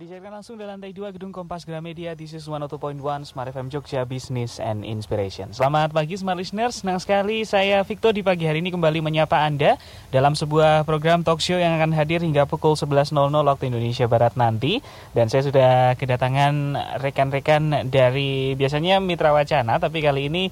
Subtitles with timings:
[0.00, 4.56] Disiarkan langsung dari lantai 2 Gedung Kompas Gramedia, this is 102.1 Smart FM Jogja Business
[4.56, 5.52] and Inspiration.
[5.52, 9.76] Selamat pagi Smart Listeners, senang sekali saya Victor di pagi hari ini kembali menyapa Anda
[10.08, 13.12] dalam sebuah program talk show yang akan hadir hingga pukul 11.00
[13.44, 14.80] waktu Indonesia Barat nanti.
[15.12, 20.48] Dan saya sudah kedatangan rekan-rekan dari biasanya Mitra Wacana, tapi kali ini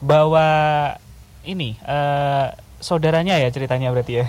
[0.00, 0.48] bawa
[1.44, 1.76] ini...
[1.84, 4.26] Uh, saudaranya ya ceritanya berarti ya.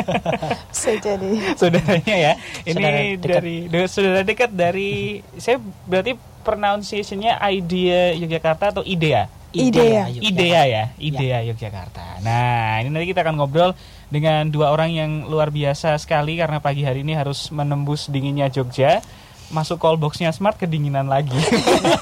[0.72, 1.30] Bisa jadi.
[1.60, 2.32] saudaranya ya.
[2.64, 3.88] Ini saudara dari dekat.
[3.92, 9.28] saudara dekat dari saya berarti pronunciationnya Idea Yogyakarta atau Idea?
[9.52, 10.08] Idea.
[10.08, 11.52] Idea ya, Idea ya.
[11.52, 12.24] Yogyakarta.
[12.24, 13.76] Nah, ini nanti kita akan ngobrol
[14.08, 19.04] dengan dua orang yang luar biasa sekali karena pagi hari ini harus menembus dinginnya Jogja
[19.52, 21.36] masuk call boxnya smart kedinginan lagi.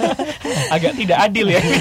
[0.75, 1.63] Agak tidak adil ya.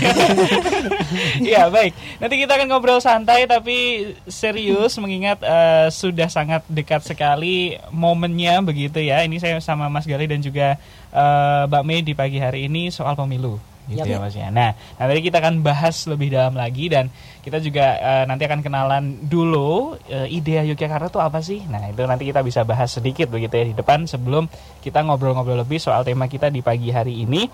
[1.40, 1.94] Ya baik.
[2.22, 8.98] Nanti kita akan ngobrol santai tapi serius mengingat uh, sudah sangat dekat sekali momennya begitu
[9.02, 9.22] ya.
[9.26, 10.78] Ini saya sama Mas Gali dan juga
[11.14, 13.62] uh, Mbak Mei di pagi hari ini soal pemilu.
[13.90, 14.54] Gitu ya, ya Mas ya.
[14.54, 17.10] Nah, nanti kita akan bahas lebih dalam lagi dan
[17.40, 21.64] kita juga uh, nanti akan kenalan dulu uh, ide Yogyakarta itu apa sih?
[21.66, 24.52] Nah, itu nanti kita bisa bahas sedikit begitu ya di depan sebelum
[24.84, 27.48] kita ngobrol-ngobrol lebih soal tema kita di pagi hari ini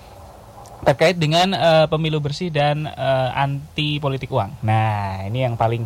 [0.86, 4.62] terkait dengan uh, pemilu bersih dan uh, anti politik uang.
[4.66, 5.86] Nah, ini yang paling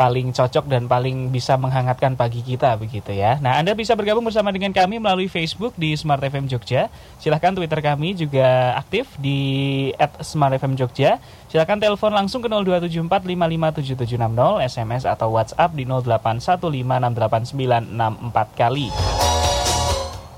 [0.00, 3.36] paling cocok dan paling bisa menghangatkan pagi kita begitu ya.
[3.44, 6.88] Nah, Anda bisa bergabung bersama dengan kami melalui Facebook di Smart FM Jogja.
[7.20, 11.20] Silahkan Twitter kami juga aktif di @smartfmjogja.
[11.52, 18.88] Silahkan telepon langsung ke 02745577760, SMS atau WhatsApp di 081568964 kali.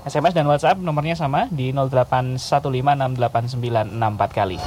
[0.03, 4.59] SMS dan WhatsApp nomornya sama di 081568964 kali.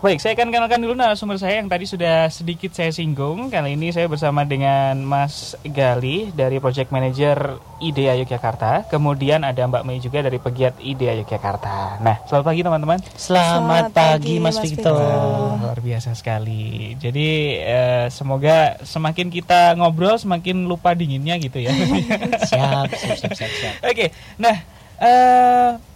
[0.00, 3.52] Baik, saya akan kenalkan dulu narasumber saya yang tadi sudah sedikit saya singgung.
[3.52, 8.88] Kali ini saya bersama dengan Mas Gali dari Project Manager IDEA Yogyakarta.
[8.88, 12.00] Kemudian ada Mbak Mei juga dari pegiat IDEA Yogyakarta.
[12.00, 12.98] Nah, selamat pagi teman-teman.
[13.12, 15.04] Selamat, selamat pagi Mas, Mas Victor.
[15.04, 15.68] Victor.
[15.68, 16.96] Luar biasa sekali.
[16.96, 21.76] Jadi eh, semoga semakin kita ngobrol semakin lupa dinginnya gitu ya.
[22.48, 23.52] siap, siap, siap, siap.
[23.52, 23.74] siap.
[23.84, 24.08] Oke, okay,
[24.40, 24.56] nah.
[24.96, 25.89] Eh,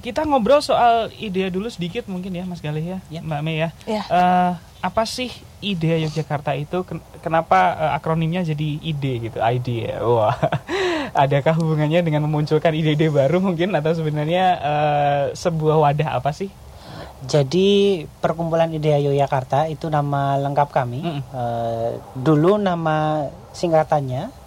[0.00, 3.20] kita ngobrol soal ide dulu sedikit mungkin ya Mas Galih ya, ya.
[3.20, 3.68] Mbak Mei ya.
[3.84, 4.02] ya.
[4.08, 5.28] Uh, apa sih
[5.60, 6.82] ide Yogyakarta itu?
[7.20, 9.38] Kenapa uh, akronimnya jadi ide gitu?
[9.38, 10.00] Ide.
[10.00, 10.36] Wah.
[11.22, 16.48] Adakah hubungannya dengan memunculkan ide-ide baru mungkin atau sebenarnya uh, sebuah wadah apa sih?
[17.26, 21.00] Jadi perkumpulan ide Yogyakarta itu nama lengkap kami.
[21.04, 21.22] Mm -mm.
[21.34, 24.39] Uh, dulu nama singkatannya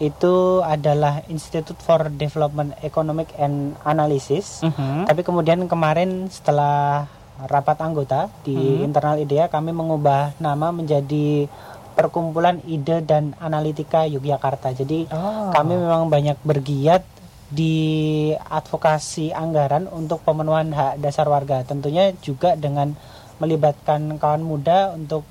[0.00, 4.64] itu adalah Institute for Development Economic and Analysis.
[4.64, 5.04] Uh -huh.
[5.04, 7.04] Tapi kemudian kemarin setelah
[7.44, 8.86] rapat anggota di uh -huh.
[8.88, 11.46] internal IDEA kami mengubah nama menjadi
[11.90, 14.72] Perkumpulan Ide dan Analitika Yogyakarta.
[14.72, 15.52] Jadi oh.
[15.52, 17.04] kami memang banyak bergiat
[17.50, 21.60] di advokasi anggaran untuk pemenuhan hak dasar warga.
[21.66, 22.96] Tentunya juga dengan
[23.42, 25.26] melibatkan kawan muda untuk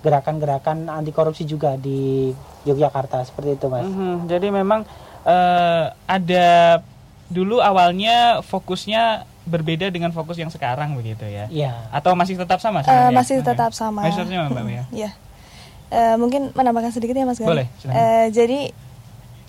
[0.00, 2.32] gerakan-gerakan anti korupsi juga di
[2.64, 3.84] Yogyakarta seperti itu mas.
[3.84, 4.14] Mm -hmm.
[4.28, 4.80] Jadi memang
[5.24, 6.80] uh, ada
[7.30, 11.46] dulu awalnya fokusnya berbeda dengan fokus yang sekarang begitu ya?
[11.48, 11.72] Iya.
[11.94, 12.84] Atau masih tetap sama?
[12.84, 14.04] Uh, masih tetap sama.
[14.04, 14.84] Masih tetap sama mbak Mia.
[15.04, 15.10] Iya.
[15.90, 17.66] Uh, mungkin menambahkan sedikit ya mas Boleh.
[17.82, 18.70] Uh, jadi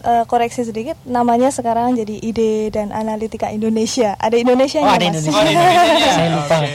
[0.06, 5.38] uh, koreksi sedikit namanya sekarang jadi ide dan analitika Indonesia ada Indonesia oh, ada Indonesia.
[5.38, 6.12] Oh, ada Indonesia.
[6.18, 6.74] saya lupa okay.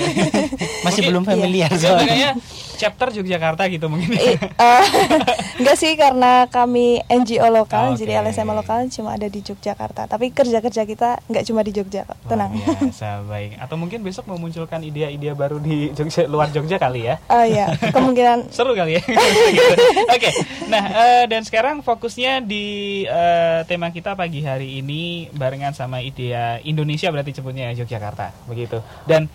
[0.86, 1.78] masih belum familiar iya.
[1.78, 2.30] soalnya
[2.76, 4.12] chapter Yogyakarta gitu mungkin.
[4.14, 4.84] I, uh,
[5.60, 8.04] enggak sih karena kami NGO lokal, okay.
[8.04, 10.06] jadi LSM lokal cuma ada di Yogyakarta.
[10.06, 12.18] Tapi kerja-kerja kita nggak cuma di Jogja kok.
[12.28, 12.52] Tenang.
[12.52, 13.56] Oh, biasa, baik.
[13.58, 17.16] Atau mungkin besok memunculkan ide-ide baru di Jogja luar Jogja kali ya?
[17.32, 18.48] Oh uh, iya, kemungkinan.
[18.54, 19.02] Seru kali ya.
[19.08, 20.20] Oke.
[20.20, 20.32] Okay.
[20.68, 26.60] Nah, uh, dan sekarang fokusnya di uh, tema kita pagi hari ini barengan sama idea
[26.62, 28.84] Indonesia berarti sebutnya Yogyakarta, begitu.
[29.08, 29.26] Dan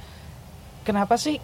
[0.86, 1.38] kenapa sih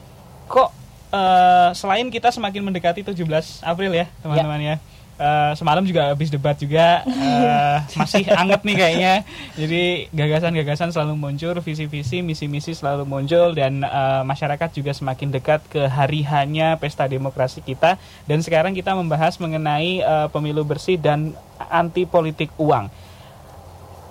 [0.47, 3.23] kok uh, selain kita semakin mendekati 17
[3.63, 4.77] April ya teman-teman ya, ya.
[5.17, 9.13] Uh, semalam juga habis debat juga uh, masih anget nih kayaknya.
[9.57, 9.83] Jadi
[10.13, 16.21] gagasan-gagasan selalu muncul visi-visi misi-misi selalu muncul dan uh, masyarakat juga semakin dekat ke hari
[16.21, 17.97] hanya pesta demokrasi kita.
[18.29, 21.33] Dan sekarang kita membahas mengenai uh, pemilu bersih dan
[21.65, 22.85] anti politik uang.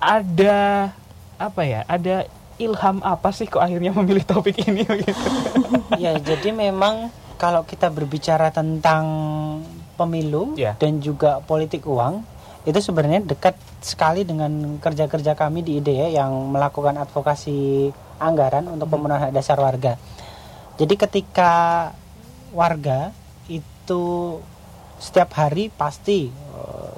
[0.03, 0.91] Ada
[1.39, 2.27] apa ya ada
[2.57, 5.13] ilham apa sih kok akhirnya memilih topik ini begitu?
[6.03, 9.05] ya, jadi memang kalau kita berbicara tentang
[9.93, 10.73] pemilu yeah.
[10.77, 12.25] dan juga politik uang,
[12.65, 17.89] itu sebenarnya dekat sekali dengan kerja-kerja kami di IDE yang melakukan advokasi
[18.19, 18.93] anggaran untuk hmm.
[18.97, 19.95] pemenuhan hak dasar warga.
[20.77, 21.53] Jadi ketika
[22.53, 23.13] warga
[23.49, 24.37] itu
[24.97, 26.97] setiap hari pasti uh,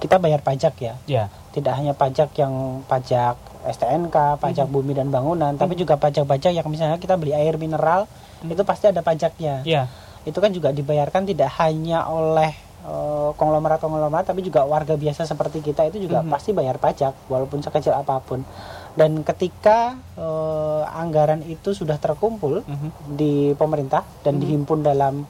[0.00, 0.94] kita bayar pajak ya.
[1.04, 1.24] Ya.
[1.52, 3.36] Tidak hanya pajak yang pajak
[3.68, 4.74] STNK, pajak Mhm.
[4.74, 8.08] bumi dan bangunan, tapi juga pajak-pajak yang misalnya kita beli air mineral,
[8.40, 8.52] Mhm.
[8.52, 9.62] itu pasti ada pajaknya.
[9.62, 9.86] Ya.
[10.24, 15.90] Itu kan juga dibayarkan tidak hanya oleh eh, konglomerat-konglomerat, tapi juga warga biasa seperti kita
[15.90, 16.30] itu juga Mhm.
[16.30, 18.46] pasti bayar pajak, walaupun sekecil apa pun.
[18.94, 23.18] Dan ketika eh, anggaran itu sudah terkumpul Mhm.
[23.18, 24.40] di pemerintah dan Mhm.
[24.40, 25.26] dihimpun dalam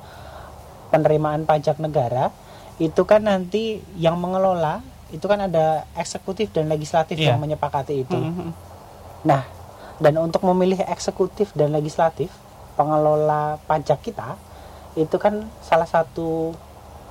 [0.88, 2.30] penerimaan pajak negara,
[2.78, 7.32] itu kan nanti yang mengelola itu kan ada eksekutif dan legislatif Iya.
[7.32, 8.18] yang menyepakati itu.
[8.18, 8.50] Mhm.
[9.24, 9.42] Nah,
[9.98, 12.28] dan untuk memilih eksekutif dan legislatif,
[12.74, 14.38] pengelola pajak kita
[14.94, 16.54] itu kan salah satu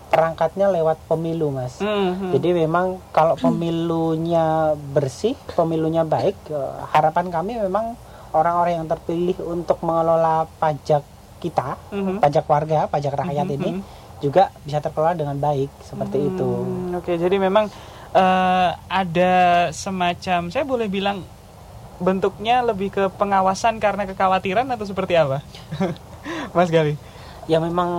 [0.08, 1.84] perangkatnya lewat pemilu, Mas.
[1.84, 2.32] Mhm.
[2.32, 8.00] Jadi memang kalau pemilunya bersih, pemilunya baik, eh, harapan kami memang
[8.32, 11.04] orang-orang yang terpilih untuk mengelola pajak
[11.38, 12.18] kita, Mhm.
[12.18, 13.56] pajak warga, pajak rakyat Mhm.
[13.58, 13.72] ini
[14.18, 16.50] juga bisa terkelola dengan baik seperti itu.
[16.64, 17.69] Hmm, Oke, jadi memang
[18.10, 19.34] eh, ada
[19.72, 21.22] semacam saya boleh bilang
[21.98, 25.42] bentuknya lebih ke pengawasan karena kekhawatiran atau seperti apa?
[26.56, 26.94] Mas Gali.
[27.48, 27.90] Ya memang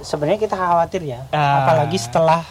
[0.00, 1.62] sebenarnya kita khawatir ya, Ah.
[1.62, 2.42] apalagi setelah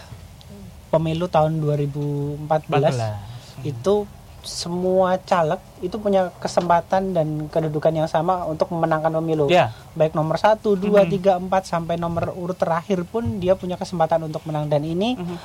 [0.87, 3.67] pemilu tahun 2014 14.
[3.67, 4.07] itu
[4.47, 9.51] semua caleg itu punya kesempatan dan kedudukan yang sama untuk memenangkan pemilu.
[9.51, 9.75] Ya.
[9.93, 11.11] Baik nomor 1, 2, Mhm.
[11.11, 15.37] 3, 4 sampai nomor urut terakhir pun dia punya kesempatan untuk menang dan ini Mhm.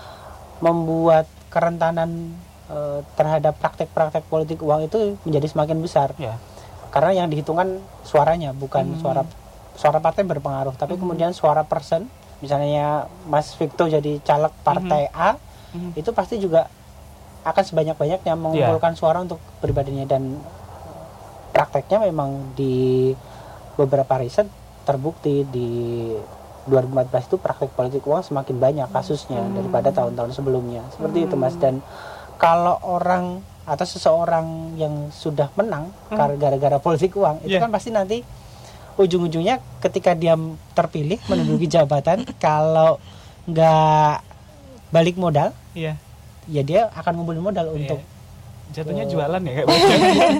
[0.60, 2.32] membuat kerentanan
[2.62, 6.16] eh, terhadap praktek-praktek politik uang itu menjadi semakin besar.
[6.16, 6.40] Ya.
[6.88, 9.00] Karena yang dihitungkan suaranya bukan Mhm.
[9.02, 9.22] suara
[9.72, 11.00] suara partai berpengaruh, tapi Mhm.
[11.00, 12.08] kemudian suara person,
[12.38, 15.36] misalnya Mas Victo jadi caleg partai A,
[15.68, 15.96] Mhm.
[15.96, 16.68] itu pasti juga
[17.42, 20.38] akan sebanyak-banyaknya mengumpulkan suara untuk pribadinya dan
[21.50, 23.10] prakteknya memang di
[23.74, 24.46] beberapa riset
[24.82, 25.68] terbukti di
[26.62, 29.54] 2014 itu praktek politik uang semakin banyak kasusnya Hmm.
[29.54, 31.82] daripada tahun-tahun sebelumnya seperti itu mas dan
[32.36, 36.34] kalau orang atau seseorang yang sudah menang Hmm.
[36.36, 37.62] gara-gara politik uang itu Yeah.
[37.62, 38.22] kan pasti nanti
[38.94, 40.38] ujung-ujungnya ketika dia
[40.72, 43.02] terpilih menduduki jabatan kalau
[43.44, 44.22] nggak
[44.88, 45.98] balik modal Iya.
[46.46, 48.20] Ya dia akan ngumpulin modal untuk Iya.
[48.72, 49.10] Jatuhnya Oh.
[49.12, 50.32] jualan ya kayak kayak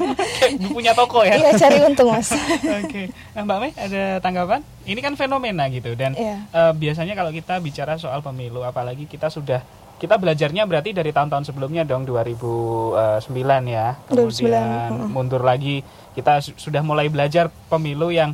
[0.66, 1.36] punya toko ya.
[1.36, 2.32] Iya cari untung mas.
[2.80, 3.12] Oke.
[3.30, 4.60] Nah, Mbak Mei ada tanggapan?
[4.82, 6.48] Ini kan fenomena gitu dan Iya.
[6.48, 9.60] eh, biasanya kalau kita bicara soal pemilu apalagi kita sudah
[9.98, 13.28] kita belajarnya berarti dari tahun-tahun sebelumnya dong 2009
[13.68, 14.00] ya.
[14.08, 15.08] 2009, Kemudian mm-mm.
[15.10, 18.32] mundur lagi kita su- sudah mulai belajar pemilu yang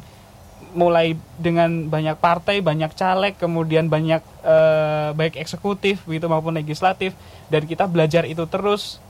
[0.75, 7.17] mulai dengan banyak partai, banyak caleg, kemudian banyak eh, baik eksekutif gitu maupun legislatif
[7.49, 9.01] dan kita belajar itu terus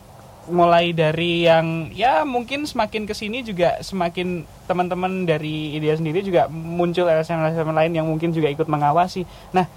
[0.49, 6.49] mulai dari yang ya mungkin semakin ke sini juga semakin teman-teman dari IDEA sendiri juga
[6.49, 9.29] muncul LSM-LSM lain yang mungkin juga ikut mengawasi.
[9.53, 9.69] Nah,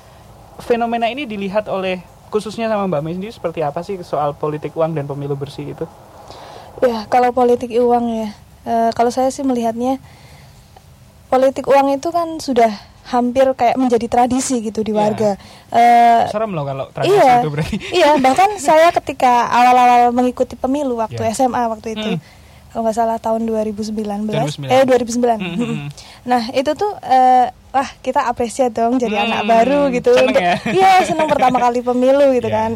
[0.63, 1.99] fenomena ini dilihat oleh
[2.31, 5.85] khususnya sama Mbak Mei sendiri seperti apa sih soal politik uang dan pemilu bersih itu?
[6.79, 8.29] Ya kalau politik uang ya,
[8.63, 9.99] eh, kalau saya sih melihatnya
[11.31, 12.69] politik uang itu kan sudah
[13.03, 14.99] hampir kayak menjadi tradisi gitu di Iya.
[15.01, 15.31] warga.
[15.69, 17.75] Eh, Serem loh kalau tradisi iya, itu berarti.
[17.97, 21.33] iya bahkan saya ketika awal-awal mengikuti pemilu waktu Iya.
[21.33, 22.19] SMA waktu itu, Mm.
[22.69, 24.69] kalau nggak salah tahun 2019, 2009.
[24.69, 25.39] eh 2009.
[25.39, 25.87] Mm, mm, mm.
[26.23, 30.11] Nah itu tuh, eh, wah kita apresiat dong jadi Hmm, anak baru gitu.
[30.13, 30.55] seneng Untuk- ya?
[30.77, 32.59] Iya senang pertama kali pemilu gitu Iya.
[32.59, 32.71] kan.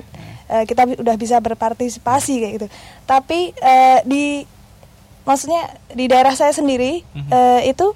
[0.47, 2.67] Eh, kita udah bisa berpartisipasi kayak gitu.
[3.03, 4.43] Tapi eh, di,
[5.23, 7.29] maksudnya di daerah saya sendiri Mhm.
[7.29, 7.93] eh, itu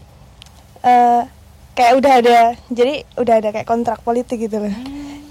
[0.81, 1.21] eh,
[1.71, 4.75] kayak udah ada, jadi udah ada kayak kontrak politik gitu loh.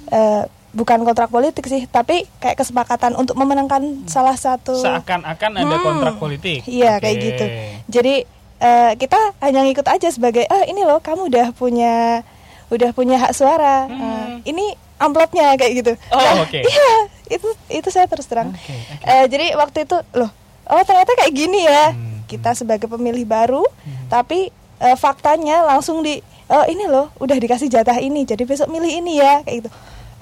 [0.08, 5.84] Eh, bukan kontrak politik sih, tapi kayak kesepakatan untuk memenangkan salah satu Seakan-akan ada Hmm.
[5.84, 6.64] kontrak politik.
[6.64, 7.24] Iya kayak Oke.
[7.24, 7.44] gitu.
[7.88, 8.14] Jadi
[8.58, 12.20] eh, kita hanya ngikut aja sebagai ah ini loh kamu udah punya
[12.68, 13.86] udah punya hak suara.
[13.86, 14.00] Hmm.
[14.44, 15.92] Eh, ini amplopnya kayak gitu.
[16.10, 16.58] Oh, oke.
[16.58, 16.90] Iya
[17.28, 18.50] itu itu saya terus terang.
[18.50, 19.04] Oke, oke.
[19.04, 20.30] Eh, jadi waktu itu loh
[20.64, 22.24] oh ternyata kayak gini ya Hmm.
[22.24, 23.64] kita sebagai pemilih baru
[24.06, 28.92] tapi eh, faktanya langsung di oh ini loh udah dikasih jatah ini jadi besok milih
[29.04, 29.70] ini ya kayak gitu.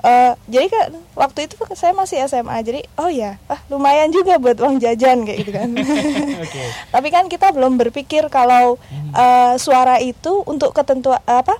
[0.07, 4.61] Eh, jadi kan waktu itu saya masih SMA jadi oh ya ah lumayan juga buat
[4.61, 5.73] uang jajan kayak gitu kan.
[6.95, 8.77] Tapi kan kita belum berpikir kalau
[9.17, 11.57] eh, suara itu untuk ketentuan apa?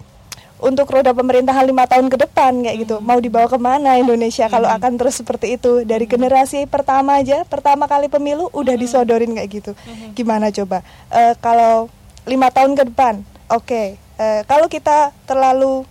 [0.57, 2.97] Untuk roda pemerintahan lima tahun ke depan kayak gitu.
[3.05, 5.85] Mau dibawa ke mana Indonesia kalau akan terus seperti itu?
[5.85, 9.73] Dari generasi pertama aja, pertama kali pemilu udah disodorin kayak gitu.
[10.17, 10.81] Gimana coba?
[11.13, 11.93] Eh, kalau
[12.27, 13.15] lima tahun ke depan,
[13.49, 13.83] oke.
[13.97, 15.87] Eh, kalau kita terlalu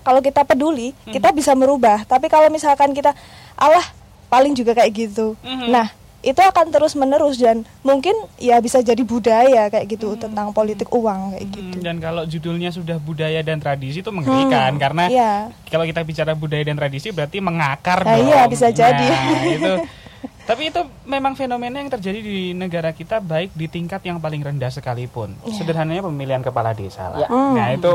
[0.00, 2.02] kalau kita peduli, kita bisa merubah.
[2.02, 3.12] Tapi kalau misalkan kita,
[3.52, 3.84] Allah
[4.26, 5.36] paling juga kayak gitu.
[5.44, 5.68] Mhm.
[5.68, 10.88] Nah, itu akan terus menerus dan mungkin ya bisa jadi budaya kayak gitu tentang politik
[10.88, 11.76] uang kayak gitu.
[11.76, 15.32] Hmm, dan kalau judulnya sudah budaya dan tradisi itu mengerikan Hmm, karena iya.
[15.68, 18.28] kalau kita bicara budaya dan tradisi berarti mengakar Nah, dong.
[18.28, 19.08] iya, bisa jadi.
[19.08, 19.72] Nah, itu
[20.44, 24.68] tapi itu memang fenomena yang terjadi di negara kita baik di tingkat yang paling rendah
[24.68, 25.36] sekalipun.
[25.46, 25.62] Iya.
[25.62, 27.24] Sederhananya pemilihan kepala desa lah.
[27.24, 27.28] Ya.
[27.28, 27.54] Hmm.
[27.56, 27.94] Nah, itu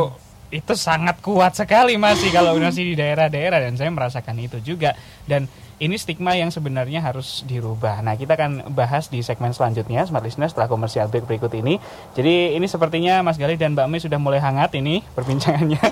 [0.54, 4.94] itu sangat kuat sekali masih kalau masih di daerah-daerah dan saya merasakan itu juga
[5.26, 8.00] dan ini stigma yang sebenarnya harus dirubah.
[8.00, 11.76] Nah, kita akan bahas di segmen selanjutnya Smart Listeners setelah komersial break berikut ini.
[12.16, 15.84] Jadi, ini sepertinya Mas Gali dan Mbak Mei sudah mulai hangat ini perbincangannya.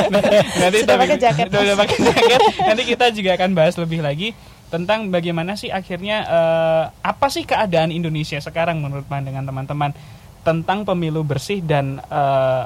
[0.60, 2.40] Nanti Sudah pakai jaket, sudah pakai jaket.
[2.60, 4.36] Nanti kita juga akan bahas lebih lagi
[4.72, 9.92] tentang bagaimana sih akhirnya eh, apa sih keadaan Indonesia sekarang menurut pandangan teman-teman
[10.40, 12.64] tentang pemilu bersih dan eh,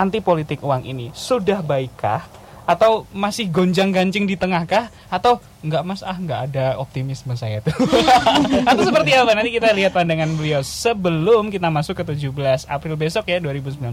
[0.00, 1.12] anti politik uang ini?
[1.12, 7.60] Sudah baikkah atau masih gonjang-ganjing di tengahkah atau enggak mas ah enggak ada optimisme saya
[7.60, 7.76] tuh
[8.68, 12.32] atau seperti apa nanti kita lihat pandangan beliau sebelum kita masuk ke 17
[12.66, 13.84] April besok ya 2019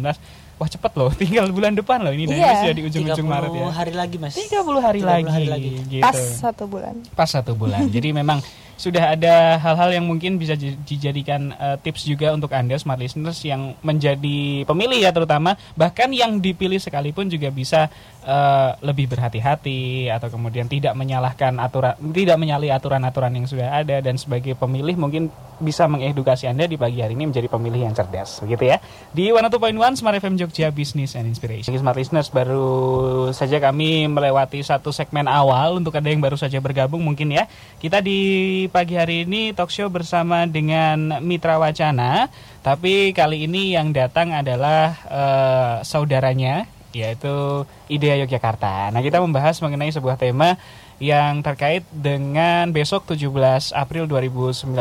[0.55, 2.47] wah cepet loh tinggal bulan depan loh ini dan Iya.
[2.47, 5.47] ini sudah di ujung-ujung 30 Maret ya hari lagi mas 30 hari 30 lagi, hari
[5.47, 5.69] lagi.
[5.89, 6.03] gitu.
[6.03, 6.95] Pas satu bulan.
[7.11, 7.83] Pas satu bulan.
[7.87, 8.39] Jadi memang
[8.77, 13.39] sudah ada hal-hal yang mungkin bisa di- dijadikan eh, tips juga untuk Anda smart listeners
[13.43, 17.87] yang menjadi pemilih ya terutama bahkan yang dipilih sekalipun juga bisa
[18.23, 24.15] eh, lebih berhati-hati atau kemudian tidak menyalahkan aturan tidak menyalahi aturan-aturan yang sudah ada dan
[24.17, 25.29] sebagai pemilih mungkin
[25.61, 28.81] bisa mengedukasi Anda di pagi hari ini menjadi pemilih yang cerdas begitu ya.
[29.13, 31.71] Di 102.1 Smart FM Jogja Business and Inspiration.
[31.77, 37.05] Smart listeners baru saja kami melewati satu segmen awal untuk ada yang baru saja bergabung
[37.05, 37.45] mungkin ya.
[37.77, 42.31] Kita di pagi hari ini talk show bersama dengan Mitra Wacana,
[42.63, 48.91] tapi kali ini yang datang adalah eh, saudaranya yaitu Idea Yogyakarta.
[48.91, 50.55] Nah, kita membahas mengenai sebuah tema
[51.03, 54.71] yang terkait dengan besok 17 April 2019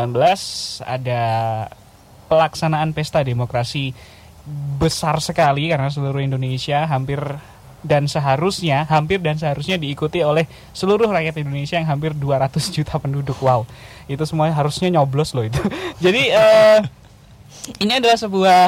[0.86, 1.22] ada
[2.30, 3.94] pelaksanaan pesta demokrasi
[4.78, 7.18] besar sekali karena seluruh Indonesia hampir
[7.80, 10.44] dan seharusnya hampir dan seharusnya diikuti oleh
[10.76, 13.36] seluruh rakyat Indonesia yang hampir 200 juta penduduk.
[13.40, 13.64] Wow.
[14.06, 15.60] Itu semuanya harusnya nyoblos loh itu.
[16.04, 16.80] Jadi eh,
[17.80, 18.60] ini adalah sebuah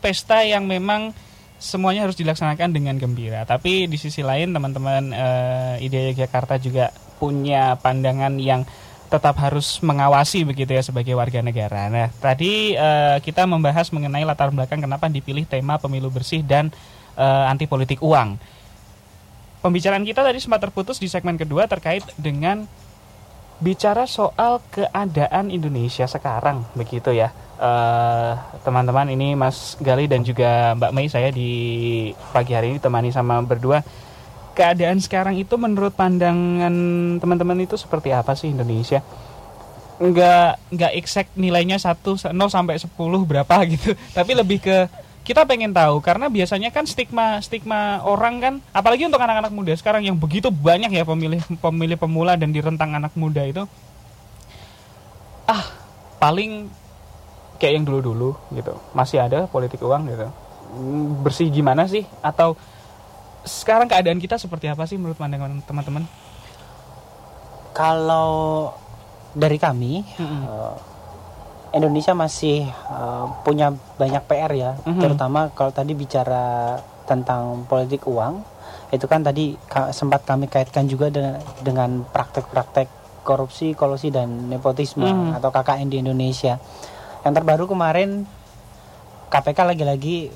[0.00, 1.12] pesta yang memang
[1.60, 3.44] semuanya harus dilaksanakan dengan gembira.
[3.44, 8.64] Tapi di sisi lain teman-teman eh, Ide Jakarta juga punya pandangan yang
[9.10, 11.90] tetap harus mengawasi begitu ya sebagai warga negara.
[11.90, 16.70] Nah, tadi eh, kita membahas mengenai latar belakang kenapa dipilih tema pemilu bersih dan
[17.16, 18.36] eh, anti politik uang.
[19.60, 22.64] Pembicaraan kita tadi sempat terputus di segmen kedua terkait dengan
[23.60, 27.28] bicara soal keadaan Indonesia sekarang begitu ya.
[27.60, 28.32] Eh,
[28.64, 31.50] teman-teman ini Mas Gali dan juga Mbak Mei saya di
[32.32, 33.84] pagi hari ini temani sama berdua.
[34.56, 36.72] Keadaan sekarang itu menurut pandangan
[37.20, 39.04] teman-teman itu seperti apa sih Indonesia?
[40.00, 42.88] Nggak nggak exact nilainya 1 0 sampai 10
[43.28, 43.92] berapa gitu.
[44.16, 44.88] Tapi lebih ke
[45.30, 50.02] kita pengen tahu karena biasanya kan stigma stigma orang kan apalagi untuk anak-anak muda sekarang
[50.02, 53.62] yang begitu banyak ya pemilih pemilih pemula dan di rentang anak muda itu.
[55.46, 55.70] Ah
[56.18, 56.66] paling
[57.62, 58.74] kayak yang dulu-dulu gitu.
[58.90, 60.26] Masih ada politik uang gitu.
[60.74, 62.02] Hmm, bersih gimana sih?
[62.26, 62.58] Atau
[63.46, 66.10] sekarang keadaan kita seperti apa sih menurut pandangan teman-teman?
[67.70, 68.74] Kalau
[69.30, 70.42] dari kami Mm-mm.
[70.42, 70.74] eh,
[71.70, 74.98] Indonesia masih eh, punya banyak PR ya Mhm.
[74.98, 78.42] terutama kalau tadi bicara tentang politik uang
[78.90, 85.06] itu kan tadi ka- sempat kami kaitkan juga dengan, dengan praktek-praktek korupsi, kolusi dan nepotisme
[85.06, 85.36] Mhm.
[85.36, 86.58] atau KKN di Indonesia.
[87.20, 88.26] Yang terbaru kemarin
[89.28, 90.32] KPK lagi-lagi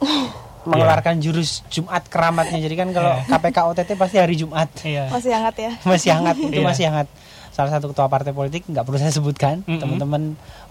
[0.64, 2.58] mengeluarkan jurus Jumat keramatnya.
[2.58, 5.72] Jadi kan kalau KPK OTT pasti hari Jumat iya Masih hangat ya.
[5.82, 6.66] masih hangat itu Iya.
[6.66, 7.08] masih hangat
[7.52, 9.60] salah satu ketua partai politik nggak perlu saya sebutkan.
[9.62, 9.76] Mm-mm.
[9.78, 10.22] teman-teman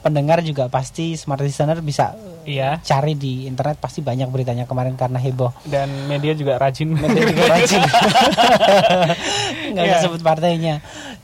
[0.01, 2.81] pendengar juga pasti smart listener bisa iya.
[2.81, 5.53] cari di internet pasti banyak beritanya kemarin karena heboh.
[5.63, 6.89] Dan media juga rajin.
[6.91, 7.81] Media juga rajin.
[9.71, 10.03] Nggak usah Iya.
[10.03, 10.75] sebut partainya.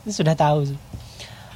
[0.05, 0.77] Sudah tahu.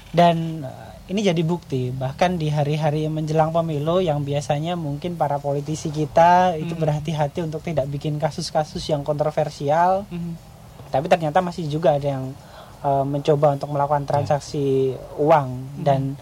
[0.10, 1.93] Dan eh, ini jadi bukti.
[1.93, 6.81] Bahkan di hari-hari menjelang pemilu yang biasanya mungkin para politisi kita itu Mm.
[6.81, 10.10] berhati-hati untuk tidak bikin kasus-kasus yang kontroversial.
[10.10, 10.50] Mhm.
[10.91, 12.36] tapi ternyata masih juga ada yang
[12.83, 16.15] uh, mencoba untuk melakukan transaksi uang dan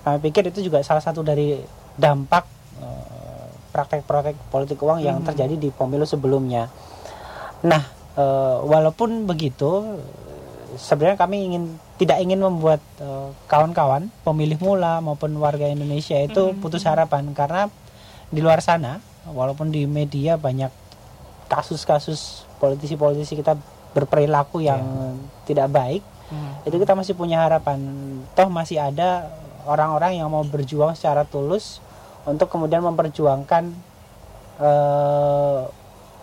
[0.00, 1.60] kami pikir itu juga salah satu dari
[1.94, 2.44] dampak
[2.80, 5.26] uh, praktek-praktek politik uang yang Mhm.
[5.28, 6.66] terjadi di pemilu sebelumnya.
[7.62, 7.82] Nah,
[8.16, 10.00] uh, walaupun begitu
[10.74, 11.64] sebenarnya kami ingin
[12.00, 16.64] tidak ingin membuat uh, kawan-kawan pemilih mula maupun warga Indonesia itu Mhm.
[16.64, 17.68] putus harapan karena
[18.30, 20.70] di luar sana walaupun di media banyak
[21.50, 23.58] kasus-kasus politisi-politisi kita
[23.90, 24.80] berperilaku yang
[25.44, 26.66] tidak baik hmm.
[26.66, 27.78] itu kita masih punya harapan
[28.34, 29.30] toh masih ada
[29.66, 31.82] orang-orang yang mau berjuang secara tulus
[32.24, 33.72] untuk kemudian memperjuangkan
[34.60, 35.68] uh,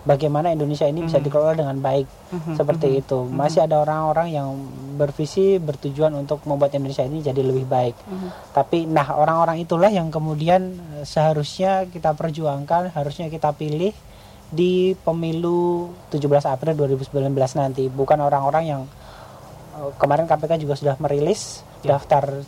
[0.08, 1.26] bagaimana Indonesia ini bisa hmm.
[1.28, 2.56] dikelola dengan baik hmm.
[2.56, 3.02] seperti hmm.
[3.04, 3.20] itu.
[3.28, 4.48] Masih ada orang-orang yang
[4.96, 7.96] bervisi bertujuan untuk membuat Indonesia ini jadi lebih baik.
[8.56, 13.92] Tapi nah orang-orang itulah yang kemudian eh, seharusnya kita perjuangkan, harusnya kita pilih
[14.48, 18.82] di pemilu 17 April 2019 nanti, bukan orang-orang yang
[19.76, 21.96] eh, kemarin KPK juga sudah merilis ya.
[21.96, 22.44] daftar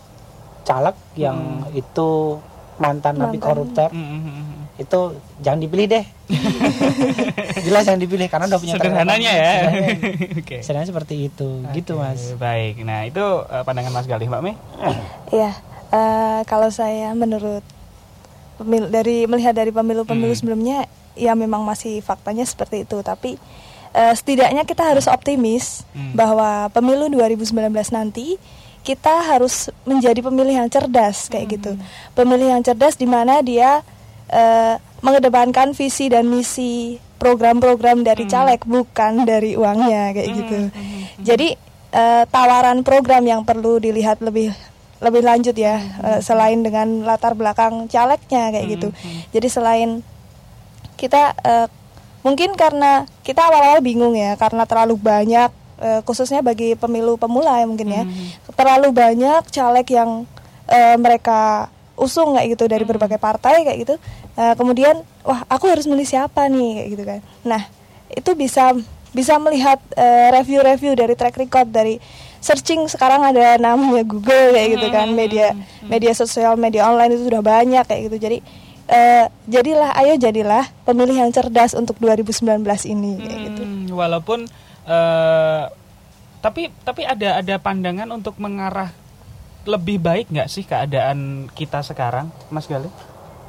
[0.64, 1.82] caleg yang hmm.
[1.82, 2.40] itu
[2.80, 3.92] mantan, napi koruptor.
[3.92, 4.64] Hmm, hmm, hmm, hmm.
[4.80, 5.00] Itu
[5.44, 6.06] jangan dipilih deh.
[7.68, 9.52] Jelas jangan dipilih karena udah punya sederhananya ya.
[10.40, 10.64] Oke.
[10.64, 10.86] okay.
[10.88, 11.84] seperti itu, okay.
[11.84, 12.32] gitu Mas.
[12.40, 12.80] Baik.
[12.88, 14.56] Nah, itu uh, pandangan Mas Galih, Mbak Mei.
[15.36, 15.52] Iya.
[15.90, 17.66] Uh, kalau saya menurut
[18.60, 20.40] pemil dari melihat dari pemilu-pemilu hmm.
[20.44, 20.78] sebelumnya
[21.16, 23.40] ya memang masih faktanya seperti itu, tapi
[23.96, 26.14] uh, setidaknya kita harus optimis hmm.
[26.14, 27.56] bahwa pemilu 2019
[27.96, 28.36] nanti
[28.84, 31.54] kita harus menjadi pemilih yang cerdas kayak hmm.
[31.56, 31.72] gitu.
[32.16, 33.84] Pemilih yang cerdas di mana dia
[34.32, 38.32] uh, mengedepankan visi dan misi program-program dari hmm.
[38.32, 40.38] caleg bukan dari uangnya kayak hmm.
[40.40, 40.58] gitu.
[40.58, 40.72] Hmm.
[40.72, 41.04] hmm.
[41.24, 41.48] Jadi
[41.94, 44.56] uh, tawaran program yang perlu dilihat lebih
[45.00, 46.04] lebih lanjut ya hmm.
[46.04, 48.74] uh, selain dengan latar belakang calegnya kayak hmm.
[48.76, 48.88] gitu.
[48.92, 49.20] Hmm.
[49.32, 49.90] Jadi selain
[51.00, 51.68] kita uh,
[52.20, 57.66] mungkin karena kita awal-awal bingung ya karena terlalu banyak uh, khususnya bagi pemilu pemula ya
[57.66, 58.52] mungkin ya hmm.
[58.60, 60.28] terlalu banyak caleg yang
[60.68, 62.92] uh, mereka usung kayak gitu dari hmm.
[62.92, 63.96] berbagai partai kayak gitu
[64.36, 67.62] uh, kemudian wah aku harus milih siapa nih kayak gitu kan nah
[68.12, 68.76] itu bisa
[69.10, 69.82] bisa melihat
[70.36, 71.98] review-review uh, dari track record dari
[72.40, 75.18] searching sekarang ada namanya Google kayak gitu kan hmm.
[75.18, 75.88] media hmm.
[75.88, 78.38] media sosial media online itu sudah banyak kayak gitu jadi
[78.88, 83.62] uh, jadilah ayo jadilah pemilih yang cerdas untuk 2019 ini kayak gitu
[83.94, 84.48] walaupun
[84.88, 85.68] uh,
[86.40, 88.96] tapi tapi ada ada pandangan untuk mengarah
[89.68, 92.88] lebih baik nggak sih keadaan kita sekarang, Mas Gali?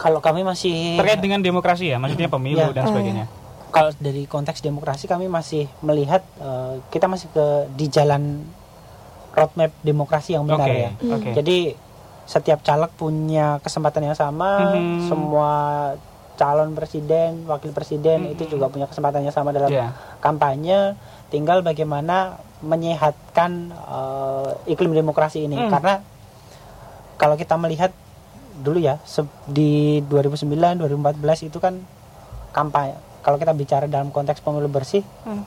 [0.01, 2.75] Kalau kami masih terkait dengan demokrasi ya, maksudnya pemilu ya.
[2.75, 3.27] dan sebagainya.
[3.71, 8.43] Kalau dari konteks demokrasi kami masih melihat uh, kita masih ke di jalan
[9.35, 10.81] roadmap demokrasi yang benar okay.
[10.81, 10.91] ya.
[10.99, 11.33] Okay.
[11.39, 11.59] Jadi
[12.27, 15.11] setiap caleg punya kesempatan yang sama, hmm.
[15.11, 15.53] semua
[16.41, 18.33] calon presiden, wakil presiden hmm.
[18.39, 19.93] itu juga punya kesempatan yang sama dalam yeah.
[20.25, 20.97] kampanye
[21.29, 25.69] tinggal bagaimana menyehatkan uh, iklim demokrasi ini hmm.
[25.69, 25.95] karena
[27.21, 27.93] kalau kita melihat
[28.61, 29.01] dulu ya
[29.49, 30.49] di 2009
[30.81, 31.81] 2014 itu kan
[32.53, 35.45] kampanye kalau kita bicara dalam konteks pemilu bersih hmm.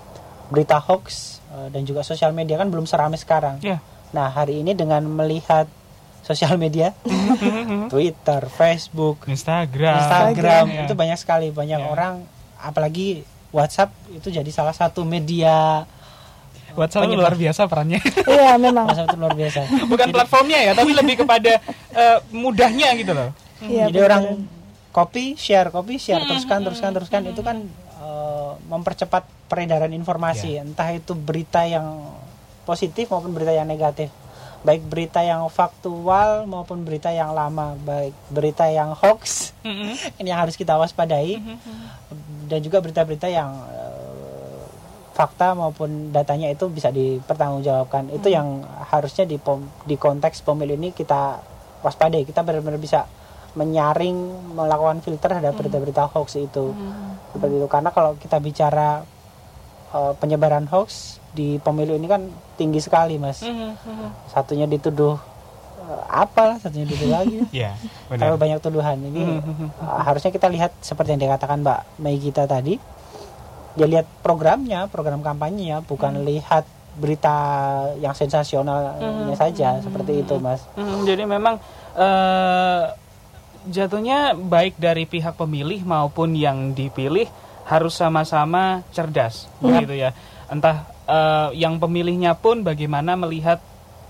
[0.49, 1.32] berita hoax
[1.69, 3.79] dan juga sosial media kan belum seramai sekarang yeah.
[4.09, 5.69] nah hari ini dengan melihat
[6.23, 6.95] sosial media
[7.93, 10.83] Twitter Facebook Instagram Instagram yeah.
[10.87, 11.91] itu banyak sekali banyak yeah.
[11.91, 12.13] orang
[12.63, 15.85] apalagi WhatsApp itu jadi salah satu media
[16.73, 18.01] WhatsApp itu luar biasa perannya.
[18.33, 18.89] Iya, memang.
[18.89, 19.59] WhatsApp itu luar biasa.
[19.93, 21.61] Bukan jadi, platformnya ya, tapi lebih kepada
[21.93, 23.29] uh, mudahnya gitu loh.
[23.61, 24.09] Iya, jadi betul.
[24.09, 24.23] orang
[24.89, 27.57] copy, share, copy, share, hmm, teruskan, teruskan, teruskan itu kan
[28.01, 30.65] uh, mempercepat peredaran informasi, yeah.
[30.65, 32.01] entah itu berita yang
[32.63, 34.09] positif maupun berita yang negatif
[34.63, 39.91] baik berita yang faktual maupun berita yang lama baik berita yang hoax mm-hmm.
[40.23, 42.47] ini yang harus kita waspadai mm-hmm.
[42.47, 44.63] dan juga berita-berita yang uh,
[45.11, 48.17] fakta maupun datanya itu bisa dipertanggungjawabkan mm-hmm.
[48.23, 51.43] itu yang harusnya di pom, di konteks pemilu ini kita
[51.83, 53.03] waspadai kita benar-benar bisa
[53.53, 54.17] menyaring
[54.57, 56.73] melakukan filter terhadap berita-berita hoax itu.
[56.73, 57.11] Mm-hmm.
[57.33, 57.67] seperti itu.
[57.69, 59.05] Karena kalau kita bicara
[59.93, 63.45] uh, penyebaran hoax di pemilu ini kan tinggi sekali mas.
[63.45, 64.33] Mm-hmm.
[64.33, 65.17] satunya dituduh
[65.85, 67.45] uh, apalah satunya dituduh lagi.
[67.53, 67.77] Yeah,
[68.09, 68.97] kalau banyak tuduhan.
[69.01, 69.41] Ini
[69.81, 72.77] uh, harusnya kita lihat seperti yang dikatakan mbak Mei kita tadi.
[73.73, 77.33] Dia lihat programnya program kampanye ya bukan lihat berita
[77.97, 80.61] yang sensasionalnya saja seperti itu mas.
[81.05, 81.57] Jadi memang
[81.97, 82.93] uh,
[83.67, 87.27] jatuhnya baik dari pihak pemilih maupun yang dipilih
[87.63, 89.63] harus sama-sama cerdas mm-hmm.
[89.63, 90.09] begitu ya
[90.51, 93.63] entah uh, yang pemilihnya pun bagaimana melihat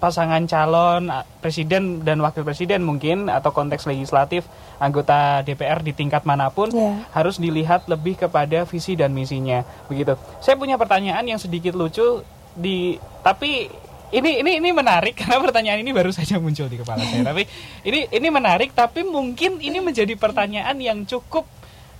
[0.04, 1.08] pasangan calon
[1.40, 4.44] presiden dan wakil presiden mungkin atau konteks legislatif
[4.76, 7.08] anggota DPR di tingkat mana pun yeah.
[7.16, 10.20] harus dilihat lebih kepada visi dan misinya begitu.
[10.44, 12.20] Saya punya pertanyaan yang sedikit lucu
[12.52, 13.72] di tapi
[14.14, 17.26] ini ini ini menarik karena pertanyaan ini baru saja muncul di kepala saya.
[17.26, 17.50] tapi
[17.84, 21.50] ini ini menarik tapi mungkin ini menjadi pertanyaan yang cukup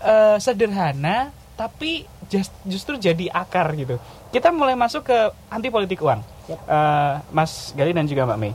[0.06, 3.98] uh, sederhana tapi just, justru jadi akar gitu
[4.34, 5.18] kita mulai masuk ke
[5.54, 6.26] anti politik uang.
[6.50, 6.60] Yep.
[6.66, 8.54] Uh, Mas Gali dan juga Mbak Mei.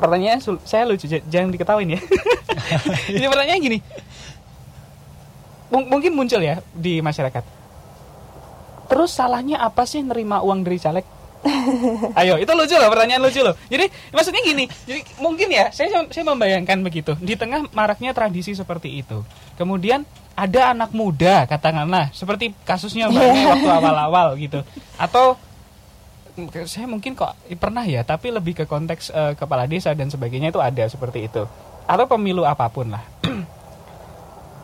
[0.00, 2.00] Pertanyaannya saya lucu, jangan diketawain ya.
[3.14, 3.78] Jadi pertanyaannya gini.
[5.70, 7.44] M mungkin muncul ya di masyarakat.
[8.88, 11.04] Terus salahnya apa sih nerima uang dari caleg?
[12.20, 13.56] Ayo, itu lucu loh, pertanyaan lucu loh.
[13.72, 17.16] Jadi maksudnya gini, jadi mungkin ya, saya saya membayangkan begitu.
[17.16, 19.24] Di tengah maraknya tradisi seperti itu,
[19.56, 20.04] kemudian
[20.36, 24.60] ada anak muda, katakanlah, seperti kasusnya Mbak Mei waktu awal-awal gitu,
[25.00, 25.40] atau
[26.68, 30.60] saya mungkin kok pernah ya, tapi lebih ke konteks uh, kepala desa dan sebagainya itu
[30.60, 31.44] ada seperti itu,
[31.88, 33.04] atau pemilu apa pun lah.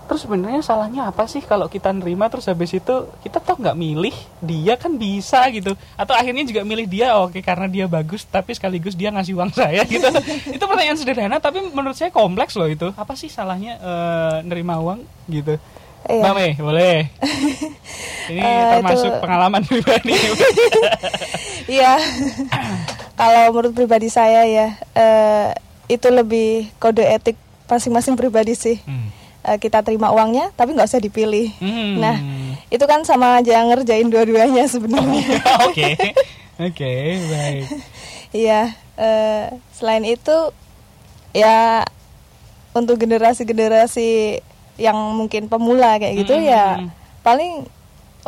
[0.07, 2.95] terus sebenarnya salahnya apa sih kalau kita nerima terus habis itu
[3.27, 7.67] kita toh nggak milih dia kan bisa gitu atau akhirnya juga milih dia oke karena
[7.67, 10.07] dia bagus tapi sekaligus dia ngasih uang saya gitu
[10.47, 15.03] itu pertanyaan sederhana tapi menurut saya kompleks loh itu apa sih salahnya uh, nerima uang
[15.27, 15.59] gitu
[16.07, 16.23] Iya.
[16.23, 16.97] Mbak Mei, boleh.
[18.31, 19.19] Ini uh, termasuk itu...
[19.27, 20.15] pengalaman pribadi.
[21.67, 21.99] Iya.
[23.19, 25.51] Kalau menurut pribadi saya ya, uh,
[25.91, 27.35] itu lebih kode etik
[27.67, 28.79] masing-masing pribadi sih.
[28.87, 29.16] Hmm
[29.47, 31.55] uh, kita terima uangnya tapi nggak usah dipilih.
[31.63, 32.03] Hmm.
[32.03, 32.17] Nah
[32.67, 35.23] itu kan sama aja ngerjain dua-duanya sebenarnya.
[35.71, 35.95] Oke,
[36.59, 36.93] oke,
[37.31, 37.65] baik.
[38.37, 40.37] Iya, uh, selain itu
[41.33, 41.87] ya
[42.77, 44.43] untuk generasi-generasi
[44.77, 46.45] yang mungkin pemula kayak gitu hmm.
[46.45, 46.85] ya
[47.25, 47.65] paling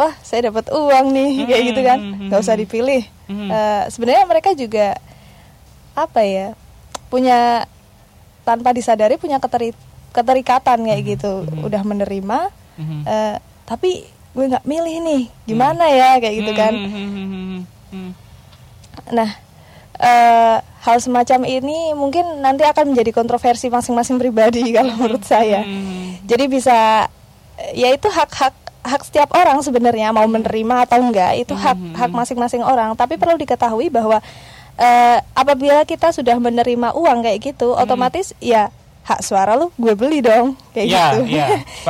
[0.00, 1.44] wah saya dapat uang nih hmm.
[1.50, 1.98] kayak gitu kan
[2.30, 3.02] nggak usah dipilih.
[3.28, 3.50] Hmm.
[3.52, 4.96] Uh, sebenarnya mereka juga
[5.92, 6.54] apa ya
[7.12, 7.66] punya
[8.46, 9.76] tanpa disadari punya keteri
[10.18, 11.12] keterikatan kayak mm-hmm.
[11.14, 11.66] gitu mm-hmm.
[11.66, 13.00] udah menerima mm-hmm.
[13.06, 13.36] uh,
[13.68, 14.04] tapi
[14.34, 16.00] gue nggak milih nih gimana mm-hmm.
[16.02, 18.10] ya kayak gitu kan mm-hmm.
[19.14, 19.30] nah
[20.02, 26.26] uh, hal semacam ini mungkin nanti akan menjadi kontroversi masing-masing pribadi kalau menurut saya mm-hmm.
[26.26, 26.78] jadi bisa
[27.74, 31.98] ya itu hak-hak hak setiap orang sebenarnya mau menerima atau enggak itu hak mm-hmm.
[31.98, 34.22] hak masing-masing orang tapi perlu diketahui bahwa
[34.78, 37.84] uh, apabila kita sudah menerima uang kayak gitu mm-hmm.
[37.84, 38.70] otomatis ya
[39.08, 40.52] hak suara lu gue beli dong.
[40.76, 41.20] Kayak ya, gitu.
[41.40, 41.46] ya,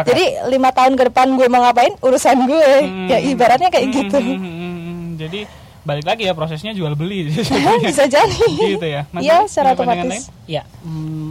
[0.07, 2.73] jadi lima tahun ke depan gue mau ngapain urusan gue.
[2.87, 4.19] Hmm, ya ibaratnya kayak hmm, gitu.
[4.23, 5.41] hmm, hmm, hmm, jadi
[5.83, 7.35] balik lagi ya prosesnya jual beli.
[7.91, 8.45] Bisa jadi.
[8.55, 9.03] gitu ya.
[9.19, 10.31] Iya secara otomatis.
[10.47, 10.63] ya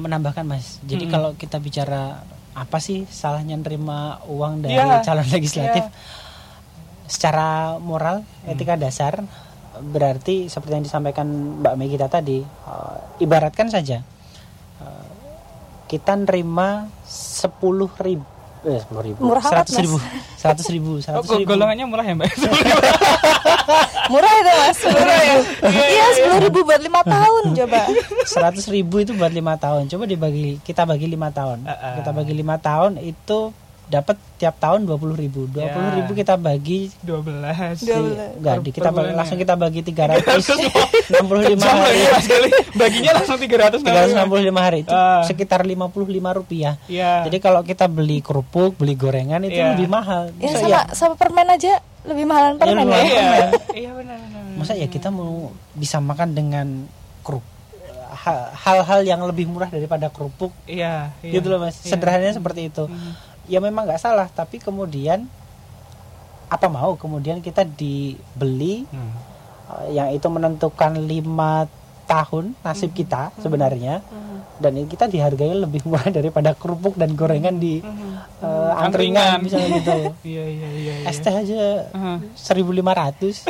[0.04, 0.84] menambahkan mas.
[0.84, 1.12] Jadi hmm.
[1.12, 2.20] kalau kita bicara
[2.58, 5.88] apa sih salahnya nerima uang dari ya, calon legislatif?
[5.88, 6.26] Ya.
[7.08, 8.84] secara moral etika hmm.
[8.84, 9.24] dasar
[9.80, 11.24] berarti seperti yang disampaikan
[11.64, 14.04] Mbak Megita tadi uh, ibaratkan saja
[15.88, 18.28] kita nerima sepuluh ribu.
[18.68, 19.20] Eh sepuluh ribu.
[19.40, 19.98] Seratus ribu.
[20.36, 21.48] Seratus ribu seratus ribu.
[21.48, 22.30] golongannya murah ya mbak?
[24.12, 24.80] Murah itu mas.
[24.88, 25.36] Murah ya?
[25.68, 27.80] Iya sepuluh ribu buat lima tahun coba.
[28.24, 29.88] Seratus ribu itu buat lima tahun.
[29.92, 31.64] Coba dibagi kita bagi lima tahun.
[31.68, 33.52] Kita bagi lima tahun itu
[33.88, 35.48] dapat tiap tahun dua puluh ribu.
[35.48, 36.18] Dua puluh ribu ya.
[36.24, 37.80] kita bagi dua belas.
[37.80, 40.44] enggak di kita bagi, langsung kita bagi tiga ratus
[41.08, 42.00] enam puluh lima hari.
[42.76, 45.24] baginya langsung tiga ratus tiga ratus enam puluh lima hari itu uh.
[45.24, 46.76] sekitar lima puluh lima rupiah.
[46.92, 47.24] Yeah.
[47.32, 49.72] jadi kalau kita beli kerupuk beli gorengan itu yeah.
[49.74, 50.30] lebih mahal.
[50.38, 50.82] Ya, sama ya.
[50.92, 53.40] sama permen aja lebih mahalan permen ya, iya.
[53.76, 56.68] Iya benar benar masa ya kita mau bisa makan dengan
[57.24, 57.56] kerupuk
[58.58, 60.52] hal-hal yang lebih murah daripada kerupuk?
[60.68, 61.32] Iya, iya.
[61.38, 61.80] Gitu loh mas.
[61.80, 61.96] Iya.
[61.96, 62.84] sederhananya seperti itu.
[62.90, 63.16] Hmm
[63.48, 65.26] ya memang nggak salah tapi kemudian
[66.48, 69.12] apa mau kemudian kita dibeli hmm.
[69.68, 71.68] uh, yang itu menentukan lima
[72.08, 73.00] tahun nasib hmm.
[73.04, 73.40] kita hmm.
[73.44, 74.64] sebenarnya hmm.
[74.64, 78.44] dan kita dihargai lebih murah daripada kerupuk dan gorengan di hmm.
[78.44, 80.00] uh, angkringan misalnya gitu
[80.32, 81.10] iya iya iya, iya.
[81.12, 81.92] es teh aja
[82.40, 83.44] seribu lima ratus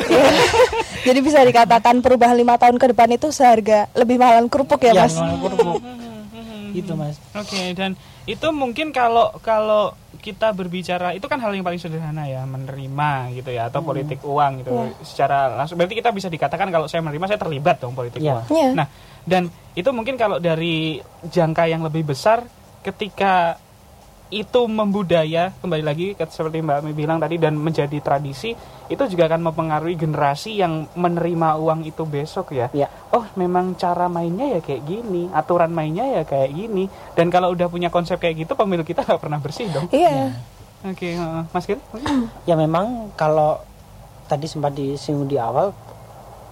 [1.06, 5.06] jadi bisa dikatakan perubahan lima tahun ke depan itu seharga lebih mahal kerupuk ya, ya
[5.06, 6.07] mas kerupuk
[6.76, 7.94] gitu mas oke okay, dan
[8.28, 13.50] itu mungkin kalau kalau kita berbicara itu kan hal yang paling sederhana ya menerima gitu
[13.54, 13.88] ya atau hmm.
[13.88, 14.90] politik uang gitu yeah.
[15.04, 18.42] secara langsung berarti kita bisa dikatakan kalau saya menerima saya terlibat dong politik yeah.
[18.42, 18.72] uang yeah.
[18.76, 18.86] nah
[19.24, 22.44] dan itu mungkin kalau dari jangka yang lebih besar
[22.82, 23.60] ketika
[24.28, 28.52] itu membudaya kembali lagi seperti Mbak Mi bilang tadi dan menjadi tradisi
[28.88, 32.68] itu juga akan mempengaruhi generasi yang menerima uang itu besok ya.
[32.76, 32.88] ya.
[33.12, 36.88] Oh memang cara mainnya ya kayak gini, aturan mainnya ya kayak gini.
[37.16, 39.88] Dan kalau udah punya konsep kayak gitu pemilu kita nggak pernah bersih dong.
[39.92, 40.08] Iya.
[40.08, 40.28] Ya.
[40.78, 41.82] Oke, okay, uh, Mas Kil?
[42.46, 43.58] Ya memang kalau
[44.30, 45.74] tadi sempat disinggung di awal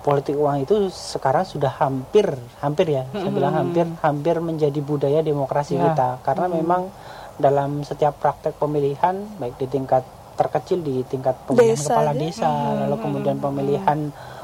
[0.03, 2.31] politik uang itu sekarang sudah hampir
[2.63, 5.91] hampir ya, saya bilang hampir hampir menjadi budaya demokrasi ya.
[5.91, 6.91] kita karena memang
[7.37, 10.05] dalam setiap praktek pemilihan baik di tingkat
[10.37, 13.99] terkecil di tingkat pemilihan desa, kepala desa hmm, lalu kemudian pemilihan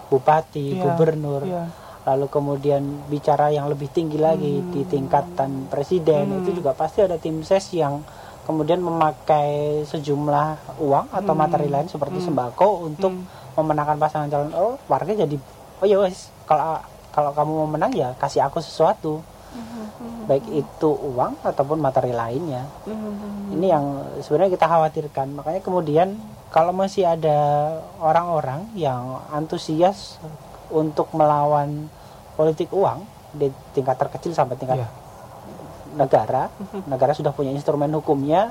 [0.08, 1.68] bupati yeah, gubernur yeah.
[2.04, 4.72] lalu kemudian bicara yang lebih tinggi lagi hmm.
[4.72, 6.40] di tingkatan presiden hmm.
[6.44, 8.00] itu juga pasti ada tim ses yang
[8.42, 11.40] kemudian memakai sejumlah uang atau hmm.
[11.40, 12.26] materi lain seperti hmm.
[12.32, 13.56] sembako untuk hmm.
[13.56, 15.36] memenangkan pasangan calon oh warga jadi
[15.80, 16.80] oh ya wes kalau
[17.12, 19.20] kalau kamu mau menang ya kasih aku sesuatu
[19.52, 20.26] hmm.
[20.26, 22.64] baik itu uang ataupun materi lainnya.
[22.88, 23.52] Hmm.
[23.52, 23.84] ini yang
[24.24, 25.36] sebenarnya kita khawatirkan.
[25.36, 26.08] Makanya kemudian
[26.52, 27.38] kalau masih ada
[28.00, 30.20] orang-orang yang antusias
[30.72, 31.88] untuk melawan
[32.36, 34.88] politik uang di tingkat terkecil sampai tingkat Iya.
[35.92, 36.48] negara
[36.88, 38.48] negara sudah punya instrumen hukumnya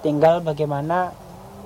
[0.00, 1.12] tinggal bagaimana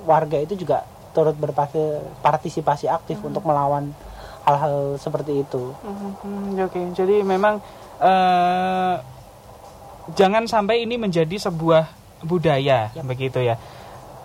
[0.03, 0.83] warga itu juga
[1.15, 3.95] turut berpartisipasi aktif untuk melawan
[4.43, 5.71] hal-hal seperti itu.
[5.79, 7.63] Hmm, Oke, jadi memang
[8.03, 8.95] eh,
[10.13, 11.87] jangan sampai ini menjadi sebuah
[12.21, 13.55] budaya, begitu ya.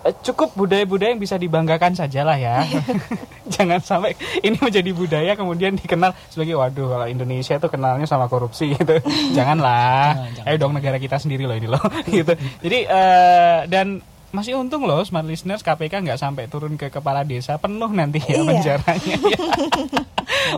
[0.00, 2.62] Eh, Cukup budaya-budaya yang bisa dibanggakan sajalah ya.
[3.54, 8.74] jangan sampai ini menjadi budaya kemudian dikenal sebagai waduh kalau Indonesia itu kenalnya sama korupsi
[8.74, 8.98] gitu.
[9.36, 10.14] Janganlah.
[10.14, 12.30] Jangan, jangan, Ayo dong negara kita sendiri loh ini loh gitu.
[12.62, 17.56] Jadi eh, dan masih untung loh smart listeners KPK nggak sampai turun ke kepala desa
[17.56, 18.44] penuh nanti ya Iya.
[18.44, 19.16] penjaranya.
[19.24, 19.38] ya.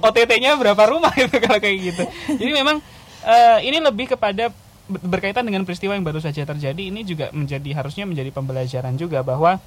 [0.02, 2.02] OTT-nya berapa rumah itu kalau kayak gitu.
[2.35, 2.83] Jadi memang
[3.24, 4.52] eh, ini lebih kepada
[4.88, 9.22] ber- berkaitan dengan peristiwa yang baru saja terjadi ini juga menjadi harusnya menjadi pembelajaran juga
[9.22, 9.62] bahwa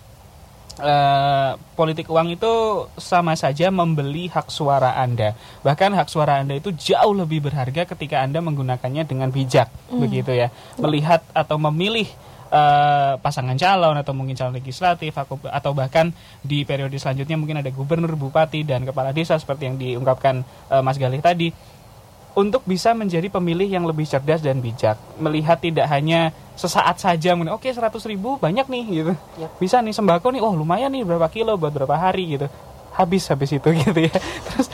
[0.80, 2.52] eh, politik uang itu
[2.98, 5.38] sama saja membeli hak suara Anda.
[5.62, 10.50] Bahkan hak suara Anda itu jauh lebih berharga ketika Anda menggunakannya dengan bijak, begitu ya.
[10.82, 12.10] Melihat atau memilih
[12.54, 16.13] eh, pasangan calon atau mungkin calon legislatif atau bahkan
[16.46, 21.02] di periode selanjutnya mungkin ada gubernur, bupati dan kepala desa seperti yang diungkapkan eh, Mas
[21.02, 21.50] Galih tadi
[22.34, 24.98] untuk bisa menjadi pemilih yang lebih cerdas dan bijak.
[25.22, 29.13] Melihat tidak hanya sesaat saja oke 100 ribu banyak nih gitu.
[29.38, 29.50] Ya.
[29.58, 32.50] bisa nih sembako nih oh lumayan nih berapa kilo buat berapa hari gitu.
[32.93, 34.13] Habis habis itu gitu ya.
[34.50, 34.67] Terus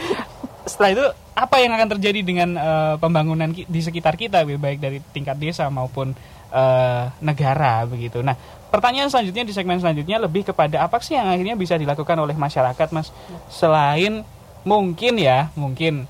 [0.64, 5.36] setelah itu apa yang akan terjadi dengan eh, pembangunan di sekitar kita baik dari tingkat
[5.36, 6.16] desa maupun
[6.52, 8.24] eh, negara begitu.
[8.24, 8.40] Nah
[8.72, 12.88] pertanyaan selanjutnya di segmen selanjutnya lebih kepada apa sih yang akhirnya bisa dilakukan oleh masyarakat
[12.96, 13.12] mas?
[13.52, 14.24] Selain
[14.64, 16.08] mungkin ya mungkin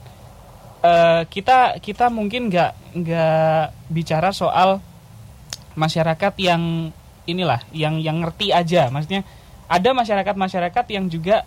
[0.83, 4.79] eh, kita kita mungkin nggak nggak bicara soal
[5.77, 6.91] masyarakat yang
[7.29, 8.89] inilah yang yang ngerti aja.
[8.89, 9.23] Maksudnya
[9.69, 11.45] ada masyarakat masyarakat yang juga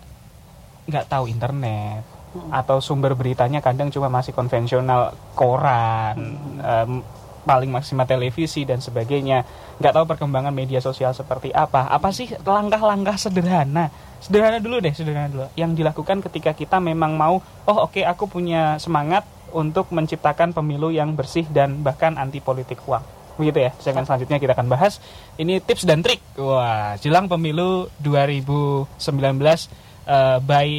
[0.87, 2.03] nggak tahu internet
[2.49, 6.17] atau sumber beritanya kadang cuma masih konvensional koran
[6.59, 6.91] em,
[7.45, 9.43] paling maksimal televisi dan sebagainya.
[9.77, 11.91] Nggak tahu perkembangan media sosial seperti apa.
[11.91, 13.91] Apa sih langkah-langkah sederhana
[14.23, 15.45] sederhana dulu deh sederhana dulu.
[15.59, 21.13] Yang dilakukan ketika kita memang mau oh oke aku punya semangat untuk menciptakan pemilu yang
[21.13, 23.03] bersih dan bahkan anti politik uang.
[23.37, 25.03] Begitu ya segmen selanjutnya kita akan bahas.
[25.35, 26.23] Ini tips dan trik.
[26.39, 30.69] Wah jelang pemilu 2019 eh, by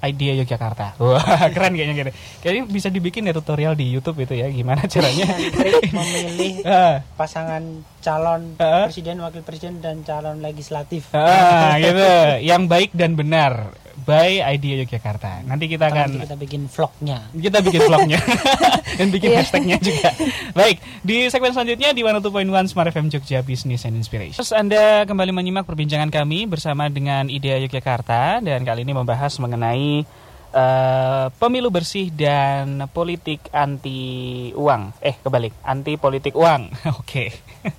[0.00, 0.96] Idea Yogyakarta.
[1.02, 2.12] Wah, keren kayaknya gitu.
[2.40, 5.28] Kayaknya bisa dibikin ya tutorial di YouTube itu ya, gimana caranya.
[5.96, 7.62] memilih Ah, pasangan
[8.00, 8.88] calon Ah.
[8.88, 12.00] presiden wakil presiden dan calon legislatif ah, gitu.
[12.40, 13.76] Yang baik dan benar
[14.10, 15.46] by Idea Yogyakarta.
[15.46, 18.18] Nanti kita akan kita bikin vlognya kita bikin vlognya
[18.98, 19.38] dan bikin Iya.
[19.38, 20.10] hashtagnya juga.
[20.50, 22.26] Baik, di segmen selanjutnya di 102.1
[22.66, 24.34] Smart FM Jogja Business and Inspiration.
[24.34, 30.02] Terus Anda kembali menyimak perbincangan kami bersama dengan Idea Yogyakarta dan kali ini membahas mengenai
[30.50, 34.94] eh, pemilu bersih dan politik anti uang.
[35.02, 36.70] Eh, kebalik, anti politik uang.
[37.00, 37.30] Oke.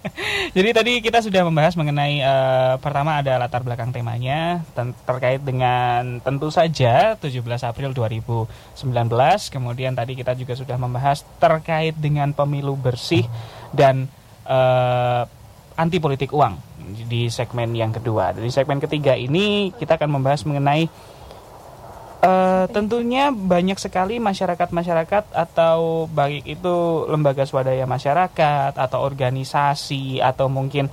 [0.56, 4.64] Jadi tadi kita sudah membahas mengenai eh, pertama ada latar belakang temanya
[5.06, 8.48] terkait dengan tentu saja 17 April 2019.
[9.52, 13.26] Kemudian tadi kita juga sudah membahas terkait dengan pemilu bersih
[13.76, 14.08] dan
[14.48, 15.24] eh,
[15.76, 16.72] anti politik uang
[17.08, 18.36] di segmen yang kedua.
[18.36, 20.90] Di segmen ketiga ini kita akan membahas mengenai
[22.22, 26.76] Eh, tentunya banyak sekali masyarakat-masyarakat atau baik itu
[27.10, 30.86] lembaga swadaya masyarakat atau organisasi atau mungkin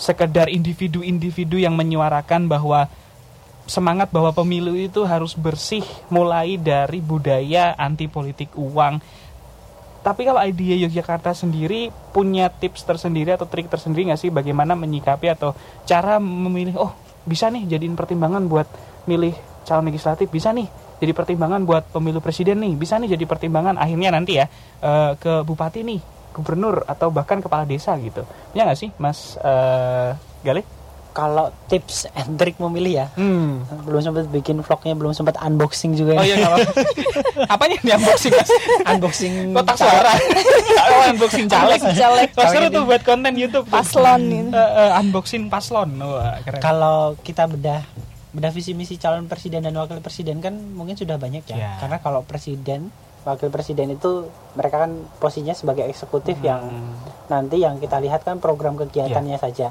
[0.00, 2.88] sekedar individu-individu yang menyuarakan bahwa
[3.68, 8.96] semangat bahwa pemilu itu harus bersih mulai dari budaya anti politik uang.
[10.00, 15.36] Tapi kalau idea Yogyakarta sendiri punya tips tersendiri atau trik tersendiri nggak sih bagaimana menyikapi
[15.36, 15.52] atau
[15.84, 16.96] cara memilih oh
[17.28, 18.66] bisa nih jadiin pertimbangan buat
[19.04, 20.66] milih calon legislatif bisa nih
[20.98, 24.46] jadi pertimbangan buat pemilu presiden nih bisa nih jadi pertimbangan akhirnya nanti ya
[24.78, 26.00] eh, ke bupati nih
[26.32, 30.10] gubernur atau bahkan kepala desa gitu ya nggak sih mas eh,
[30.42, 30.64] Galih?
[31.12, 33.60] kalau tips and trick memilih ya Hmm.
[33.84, 36.40] belum sempat bikin vlognya belum sempat unboxing juga Oh ini.
[36.40, 36.56] iya.
[37.52, 38.50] Apanya yang di unboxing mas?
[38.88, 40.12] unboxing Kotak suara.
[40.88, 41.84] oh, unboxing caleg.
[41.84, 42.28] Caleg.
[42.32, 43.68] Wah, seru tuh buat konten YouTube.
[43.68, 43.76] tuh.
[43.76, 44.24] Paslon.
[44.24, 46.00] Eh, eh, unboxing paslon.
[46.00, 46.60] Wah, keren.
[46.64, 47.84] kalau kita bedah
[48.32, 51.56] bedah visi misi calon presiden dan wakil presiden kan mungkin sudah banyak ya.
[51.56, 51.72] Ya.
[51.78, 52.88] Karena kalau presiden,
[53.22, 56.96] wakil presiden itu mereka kan posisinya sebagai eksekutif yang Hmm.
[57.28, 59.68] nanti yang kita lihat kan program kegiatannya saja.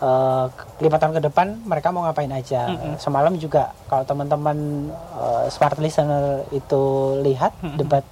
[0.00, 0.46] Eh,
[0.80, 2.72] lima tahun ke depan mereka mau ngapain aja.
[2.72, 2.96] Mm-mm.
[2.96, 6.82] Semalam juga kalau teman-teman eh, smart listener itu
[7.20, 7.76] lihat Mm-mm.
[7.76, 8.04] debat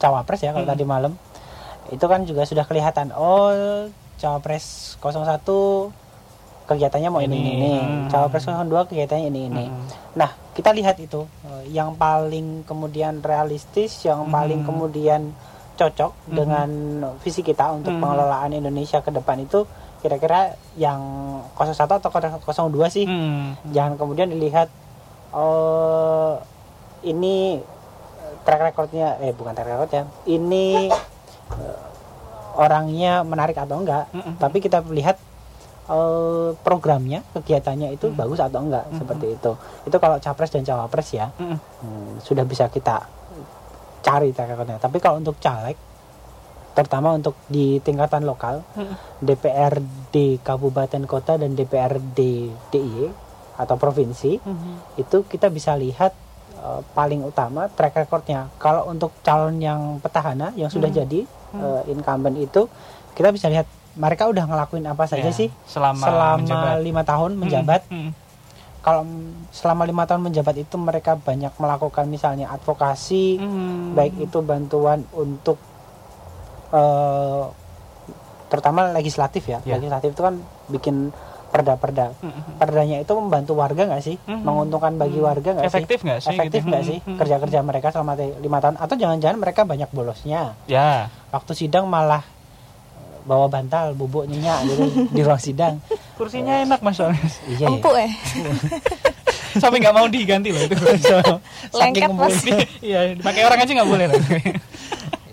[0.00, 0.72] cawapres ya kalau Mm-mm.
[0.72, 1.12] tadi malam
[1.92, 3.52] itu kan juga sudah kelihatan oh
[4.16, 5.44] cawapres 01
[6.64, 7.72] kegiatannya mau ini ini, Ini.
[7.76, 8.08] Hmm.
[8.08, 9.84] cawapres 02 kegiatannya ini ini Hmm.
[10.14, 14.68] nah kita lihat itu eh, yang paling kemudian realistis yang paling Hmm.
[14.68, 15.20] kemudian
[15.74, 16.32] cocok Hmm.
[16.32, 16.68] dengan
[17.18, 18.00] visi kita untuk Hmm.
[18.00, 19.66] pengelolaan Indonesia ke depan itu
[20.00, 21.00] kira-kira yang
[21.54, 22.08] 01 atau
[22.68, 23.56] 02 sih Hmm.
[23.68, 24.68] jangan kemudian dilihat
[25.32, 26.38] oh
[27.02, 27.60] ini
[28.40, 30.88] track recordnya eh bukan track record ya ini
[31.50, 31.78] eh,
[32.54, 34.38] orangnya menarik atau enggak Mm-mm.
[34.38, 35.18] tapi kita lihat
[35.84, 38.16] eh, programnya kegiatannya itu Mm.
[38.16, 38.98] bagus atau enggak Mm-mm.
[38.98, 39.52] seperti itu
[39.84, 41.58] itu kalau capres dan cawapres ya Mm-mm.
[41.58, 43.04] hmm, sudah bisa kita
[44.00, 45.76] cari recordnya tapi kalau untuk caleg
[46.74, 48.96] terutama untuk di tingkatan lokal Mm-mm.
[49.20, 52.18] DPRD kabupaten kota dan DPRD
[52.68, 53.06] DIY
[53.54, 54.98] atau provinsi Mm-mm.
[54.98, 56.12] itu kita bisa lihat
[56.54, 60.98] eh, paling utama track recordnya kalau untuk calon yang petahana yang sudah Hmm.
[60.98, 61.20] jadi
[61.50, 61.62] Hmm.
[61.62, 62.66] eh, incumbent itu
[63.14, 63.62] kita bisa lihat
[63.94, 68.10] mereka udah ngelakuin apa saja Ya, sih selama, selama lima tahun menjabat Mm-mm.
[68.80, 73.94] kalau mm, selama lima tahun menjabat itu mereka banyak melakukan misalnya advokasi Mm-mm.
[73.94, 75.56] baik itu bantuan untuk
[76.70, 77.44] eh,
[78.46, 79.76] terutama legislatif ya Ya.
[79.76, 80.34] legislatif itu kan
[80.68, 80.96] bikin
[81.48, 82.58] perda-perda Mm-mm.
[82.58, 84.42] perdanya itu membantu warga nggak sih Mhm.
[84.42, 85.24] menguntungkan bagi Mhm.
[85.24, 86.68] warga nggak sih efektif nggak sih efektif gitu?
[86.68, 87.14] nggak sih Mm-mm.
[87.14, 92.26] kerja-kerja mereka selama lima tahun atau jangan-jangan mereka banyak bolosnya ya waktu sidang malah
[93.24, 95.80] bawa bantal bubuk nyenyak gitu di ruang sidang
[96.14, 97.16] kursinya enak mas iya
[97.58, 97.66] ya.
[97.66, 98.12] empuk eh
[99.54, 100.76] sampai nggak mau diganti loh itu
[101.70, 102.36] Saking Lengket, Mas.
[102.84, 104.06] iya dipakai orang aja nggak boleh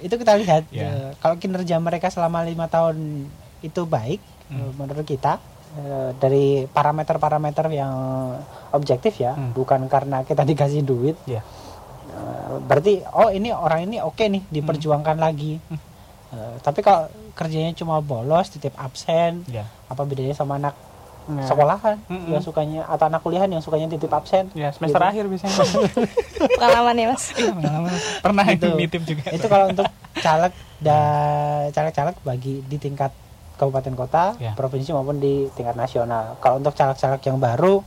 [0.01, 0.87] itu kita lihat Ya.
[0.87, 3.27] eh, kalau kinerja mereka selama lima tahun
[3.59, 4.57] itu baik Hmm.
[4.59, 5.39] eh, menurut kita
[5.73, 7.93] eh, dari parameter-parameter yang
[8.69, 9.51] objektif ya Hmm.
[9.51, 11.39] bukan karena kita dikasih duit Iya.
[12.09, 15.79] Eh, berarti oh ini orang ini oke nih diperjuangkan lagi Hmm.
[16.31, 20.75] Eh, tapi kalau kerjanya cuma bolos titip absen ya apa bedanya sama anak
[21.21, 21.45] Nah.
[21.45, 22.33] sekolahan Mm-mm.
[22.33, 25.05] yang sukanya atau anak kuliahan yang sukanya titip absen ya semester Gitu.
[25.07, 25.53] akhir biasanya
[26.57, 27.91] pengalaman ya mas Iya, pengalaman.
[28.19, 30.49] pernah itu nitip juga itu kalau untuk caleg
[30.81, 33.13] dan caleg-caleg bagi di tingkat
[33.53, 34.57] kabupaten kota, Ya.
[34.57, 36.41] provinsi maupun di tingkat nasional.
[36.41, 37.85] Kalau untuk caleg-caleg yang baru,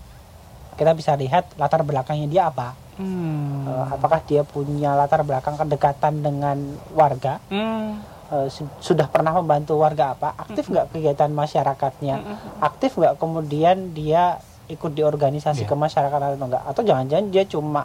[0.72, 2.78] kita bisa lihat latar belakangnya dia apa.
[2.94, 3.66] Hmm.
[3.66, 6.56] Eh, apakah dia punya latar belakang kedekatan dengan
[6.88, 7.42] warga?
[7.50, 7.98] Hmm.
[8.26, 10.32] Eh, su- sudah pernah membantu warga apa?
[10.34, 12.16] Aktif nggak kegiatan masyarakatnya?
[12.58, 15.68] Aktif nggak kemudian dia ikut di organisasi Ya.
[15.68, 16.64] kemasyarakatan atau enggak?
[16.64, 17.84] Atau jangan-jangan dia cuma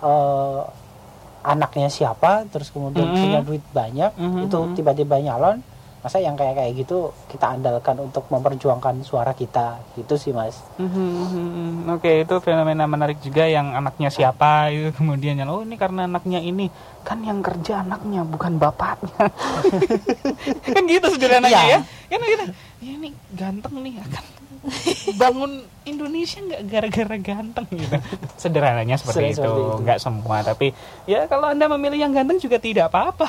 [0.00, 0.62] eh,
[1.42, 3.16] anaknya siapa, terus kemudian Mhm.
[3.16, 5.60] punya duit banyak, Mhm, itu tiba-tiba nyalon?
[6.00, 10.64] Masa yang kayak kayak gitu kita andalkan untuk memperjuangkan suara kita, gitu sih mas.
[10.76, 16.08] Mhm, Oke, itu fenomena menarik juga yang anaknya siapa itu kemudian yang oh ini karena
[16.08, 19.28] anaknya ini kan yang kerja anaknya bukan bapaknya.
[20.74, 21.78] kan gitu sederhananya Iya.
[21.78, 21.78] ya.
[22.08, 22.44] Kan gitu.
[22.80, 24.24] Ya, ini ganteng nih akan
[25.16, 25.52] bangun
[25.84, 27.96] Indonesia nggak gara-gara ganteng gitu.
[28.36, 29.80] Sederhananya seperti, seperti itu.
[29.80, 30.72] nggak semua tapi
[31.04, 33.28] ya kalau Anda memilih yang ganteng juga tidak apa-apa.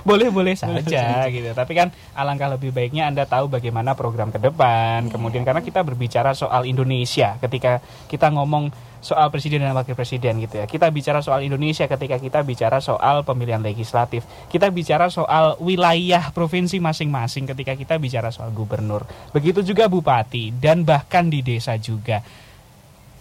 [0.08, 1.50] Boleh-boleh saja gitu.
[1.52, 5.12] Tapi kan alangkah lebih baiknya Anda tahu bagaimana program ke depan.
[5.12, 10.60] Kemudian karena kita berbicara soal Indonesia ketika kita ngomong soal presiden dan wakil presiden gitu
[10.60, 10.68] ya.
[10.68, 14.28] Kita bicara soal Indonesia ketika kita bicara soal pemilihan legislatif.
[14.52, 19.08] Kita bicara soal wilayah provinsi masing-masing ketika kita bicara soal gubernur.
[19.32, 22.20] Begitu juga bupati dan bahkan di desa juga.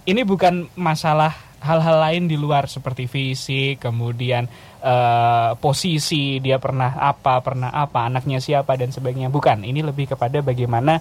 [0.03, 4.47] Ini bukan masalah hal-hal lain di luar seperti fisik, kemudian
[4.79, 9.31] eh, posisi dia pernah apa, pernah apa, anaknya siapa dan sebagainya.
[9.31, 10.99] Bukan, ini lebih kepada bagaimana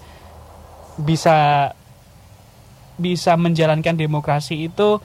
[0.98, 1.70] bisa
[2.98, 4.98] bisa menjalankan demokrasi itu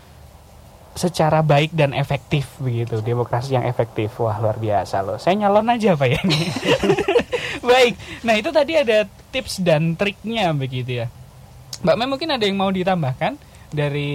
[0.93, 3.01] secara baik dan efektif begitu.
[3.01, 4.13] Demokrasi yang efektif.
[4.21, 5.17] Wah luar biasa loh.
[5.17, 6.21] Saya nyalon aja pak ya.
[7.69, 7.93] Baik.
[8.21, 11.07] Nah itu tadi ada tips dan triknya begitu ya.
[11.81, 13.36] Mbak Mem mungkin ada yang mau ditambahkan
[13.73, 14.13] dari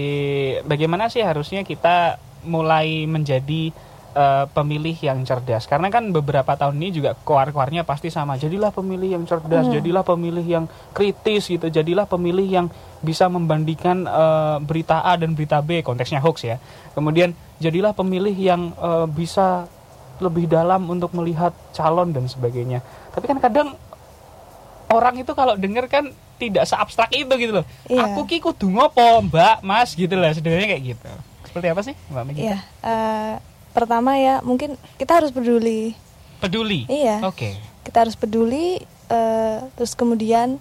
[0.63, 3.75] bagaimana sih harusnya kita mulai menjadi
[4.15, 5.67] eh, pemilih yang cerdas.
[5.69, 8.37] Karena kan beberapa tahun ini juga keluar-keluarnya pasti sama.
[8.41, 11.69] Jadilah pemilih yang cerdas jadilah pemilih yang kritis gitu.
[11.69, 12.67] Jadilah pemilih yang
[13.05, 16.57] bisa membandingkan eh, berita A dan berita B konteksnya hoax ya.
[16.93, 19.69] Kemudian jadilah pemilih yang eh, bisa
[20.19, 22.83] lebih dalam untuk melihat calon dan sebagainya.
[23.15, 23.69] Tapi kan kadang
[24.91, 27.67] orang itu kalau denger kan tidak seabstrak itu gitu loh.
[27.91, 28.15] Iya.
[28.15, 31.11] aku ki kudu ngopo mbak mas gitu lah sebenarnya kayak gitu.
[31.51, 32.45] Seperti apa sih mbak Megita?
[32.47, 33.35] Iya, eh,
[33.79, 35.95] pertama ya mungkin kita harus peduli.
[36.43, 37.23] peduli Iya.
[37.23, 37.55] oke
[37.87, 38.83] Kita harus peduli.
[39.09, 40.61] eh, terus kemudian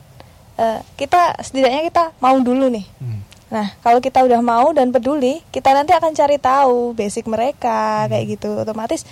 [0.55, 2.87] eh, kita setidaknya kita mau dulu nih.
[3.01, 3.21] Hmm.
[3.47, 8.15] Nah, kalau kita udah mau dan peduli, kita nanti akan cari tahu basic mereka Hmm.
[8.15, 8.49] kayak gitu.
[8.63, 9.03] Otomatis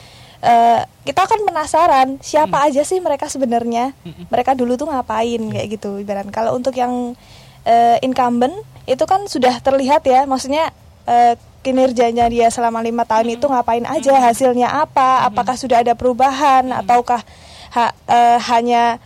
[0.46, 2.68] uh, kita akan penasaran siapa hmm.
[2.72, 4.30] aja sih mereka sebenarnya hmm.
[4.30, 5.52] mereka dulu tuh ngapain hmm.
[5.52, 7.18] kayak gitu ibarat kalau untuk yang
[7.66, 8.54] uh, incumbent
[8.86, 10.70] itu kan sudah terlihat ya maksudnya
[11.10, 11.34] uh,
[11.66, 13.36] kinerjanya dia selama lima tahun hmm.
[13.42, 14.24] itu ngapain aja hmm.
[14.30, 15.28] hasilnya apa hmm.
[15.34, 16.82] apakah sudah ada perubahan hmm.
[16.86, 17.26] ataukah
[17.74, 19.02] ha, uh, hanya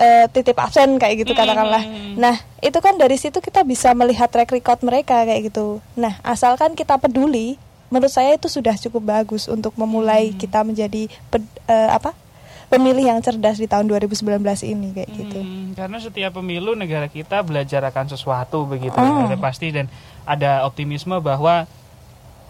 [0.00, 1.84] uh, titip absen kayak gitu katakanlah
[2.16, 6.72] nah itu kan dari situ kita bisa melihat track record mereka kayak gitu nah asalkan
[6.72, 7.60] kita peduli
[7.92, 10.38] menurut saya itu sudah cukup bagus untuk memulai hmm.
[10.40, 12.16] kita menjadi ped, uh, apa
[12.70, 15.40] pemilih yang cerdas di tahun 2019 ini kayak gitu.
[15.42, 15.76] hmm, gitu.
[15.76, 19.26] Karena setiap pemilu negara kita belajar akan sesuatu begitu, oh.
[19.26, 19.90] ada pasti dan
[20.22, 21.66] ada optimisme bahwa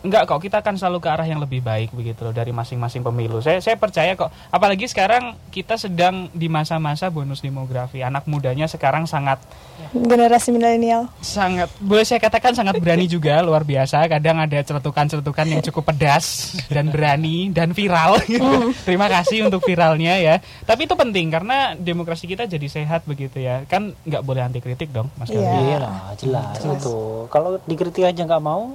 [0.01, 3.45] Enggak kok, kita akan selalu ke arah yang lebih baik begitu loh dari masing-masing pemilu.
[3.45, 4.33] Saya saya percaya kok.
[4.49, 8.01] Apalagi sekarang kita sedang di masa-masa bonus demografi.
[8.01, 9.45] Anak mudanya sekarang sangat
[9.93, 11.13] generasi milenial.
[11.21, 14.09] Sangat boleh saya katakan sangat berani juga, luar biasa.
[14.09, 18.25] Kadang ada celutukan-celutukan yang cukup pedas dan berani dan viral.
[18.25, 18.73] Mm.
[18.89, 20.41] Terima kasih untuk viralnya ya.
[20.65, 23.69] Tapi itu penting karena demokrasi kita jadi sehat begitu ya.
[23.69, 26.17] Kan nggak boleh anti kritik dong, Mas Iya yeah.
[26.17, 27.29] jelas, jelas itu.
[27.29, 28.75] Kalau dikritik aja nggak mau,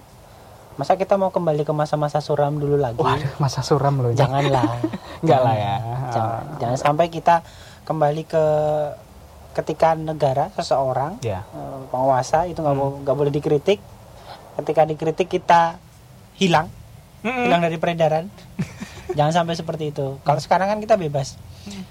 [0.76, 2.99] Masa kita mau kembali ke masa-masa suram dulu lagi?
[2.99, 4.11] Waduh, masa suram loh.
[4.11, 4.84] Janganlah.
[5.23, 5.76] Enggak lah ya.
[6.15, 7.43] Jangan, jangan sampai kita
[7.84, 8.45] kembali ke
[9.51, 11.43] ketika negara seseorang yeah.
[11.43, 11.67] Ya.
[11.91, 13.19] penguasa itu nggak hmm.
[13.19, 13.84] boleh dikritik.
[14.55, 15.76] Ketika dikritik kita
[16.39, 16.71] hilang,
[17.23, 17.51] hmm.
[17.51, 18.32] hilang dari peredaran.
[19.17, 20.23] jangan sampai seperti itu.
[20.23, 21.36] Kalau sekarang kan kita bebas.
[21.67, 21.84] Hmm.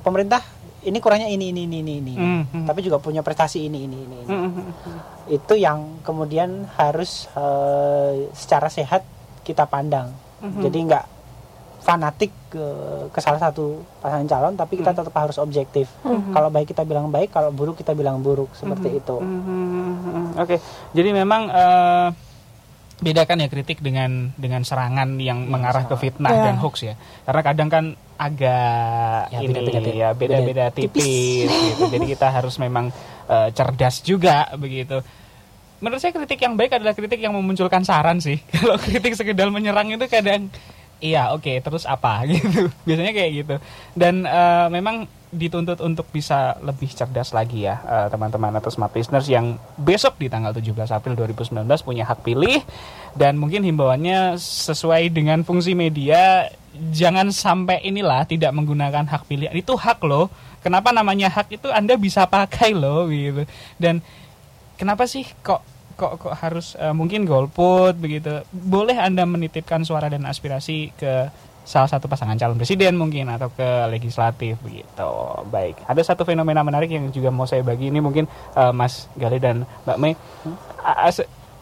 [0.00, 0.44] Pemerintah
[0.84, 2.14] ini kurangnya ini ini ini ini, ini.
[2.14, 2.64] Mm -hmm.
[2.68, 4.28] tapi juga punya prestasi ini ini ini, ini.
[4.28, 4.66] Mm -hmm.
[5.32, 9.02] itu yang kemudian harus uh, secara sehat
[9.42, 10.62] kita pandang mm -hmm.
[10.68, 11.04] jadi nggak
[11.84, 12.64] fanatik ke,
[13.12, 15.04] ke salah satu pasangan calon tapi kita mm -hmm.
[15.04, 16.32] tetap harus objektif mm -hmm.
[16.32, 19.00] kalau baik kita bilang baik kalau buruk kita bilang buruk seperti mm -hmm.
[19.04, 20.24] itu mm -hmm.
[20.40, 20.58] oke okay.
[20.96, 22.08] jadi memang uh,
[23.02, 26.42] bedakan ya kritik dengan dengan serangan yang ya, mengarah ke fitnah ya.
[26.50, 26.94] dan hoax ya.
[27.26, 27.84] Karena kadang kan
[28.14, 30.08] agak ya, ini beda, beda, ya.
[30.14, 31.50] beda-beda tipis, tipis.
[31.50, 31.82] gitu.
[31.90, 32.94] Jadi kita harus memang
[33.26, 35.02] uh, cerdas juga begitu.
[35.82, 38.38] Menurut saya kritik yang baik adalah kritik yang memunculkan saran sih.
[38.54, 40.48] Kalau kritik sekedar menyerang itu kadang
[41.02, 42.22] iya oke okay, terus apa?
[42.30, 42.70] Gitu.
[42.86, 43.56] Biasanya kayak gitu.
[43.98, 49.26] Dan uh, memang dituntut untuk bisa lebih cerdas lagi ya uh, teman-teman atau smart listeners
[49.26, 52.62] yang besok di tanggal 17 April 2019 punya hak pilih.
[53.14, 56.50] Dan mungkin himbauannya sesuai dengan fungsi media
[56.90, 59.50] jangan sampai inilah tidak menggunakan hak pilih.
[59.54, 60.30] Itu hak loh.
[60.62, 63.46] Kenapa namanya hak itu Anda bisa pakai loh gitu.
[63.78, 64.02] Dan
[64.78, 65.62] kenapa sih kok
[65.94, 68.42] kok kok harus uh, mungkin golput begitu?
[68.50, 71.30] Boleh Anda menitipkan suara dan aspirasi ke
[71.64, 75.10] salah satu pasangan calon presiden mungkin atau ke legislatif begitu.
[75.48, 79.40] Baik, ada satu fenomena menarik yang juga mau saya bagi ini mungkin uh, Mas Gali
[79.40, 80.12] dan Mbak Mei.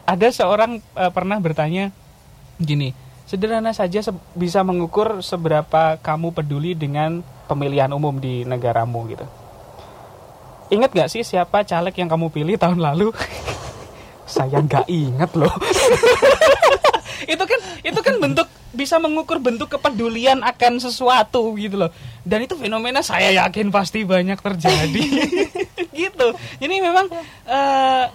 [0.03, 1.95] Ada seorang uh, pernah bertanya
[2.59, 2.91] gini,
[3.31, 9.27] sederhana saja se bisa mengukur seberapa kamu peduli dengan pemilihan umum di negaramu gitu.
[10.73, 13.15] Ingat gak sih siapa caleg yang kamu pilih tahun lalu?
[14.33, 15.53] saya nggak ingat loh.
[17.27, 21.91] itu kan itu kan bentuk bisa mengukur bentuk kepedulian akan sesuatu gitu loh
[22.25, 25.05] dan itu fenomena saya yakin pasti banyak terjadi
[26.01, 27.07] gitu jadi memang
[27.45, 28.07] uh,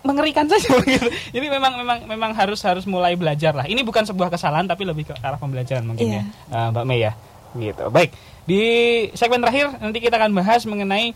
[0.00, 1.08] mengerikan saja gitu.
[1.36, 3.68] Jadi memang memang memang harus harus mulai belajar lah.
[3.68, 6.24] Ini bukan sebuah kesalahan tapi lebih ke arah pembelajaran mungkin yeah.
[6.48, 7.12] ya, uh, Mbak Mei ya.
[7.56, 7.84] Gitu.
[7.92, 8.10] Baik.
[8.46, 8.62] Di
[9.12, 11.12] segmen terakhir nanti kita akan bahas mengenai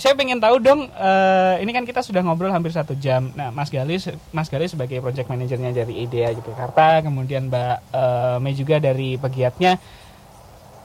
[0.00, 3.36] saya pengen tahu dong uh, ini kan kita sudah ngobrol hampir satu jam.
[3.36, 4.00] Nah Mas Gali
[4.32, 9.76] Mas Gali sebagai project manajernya dari IDEA Yogyakarta kemudian Mbak uh, Mei juga dari pegiatnya.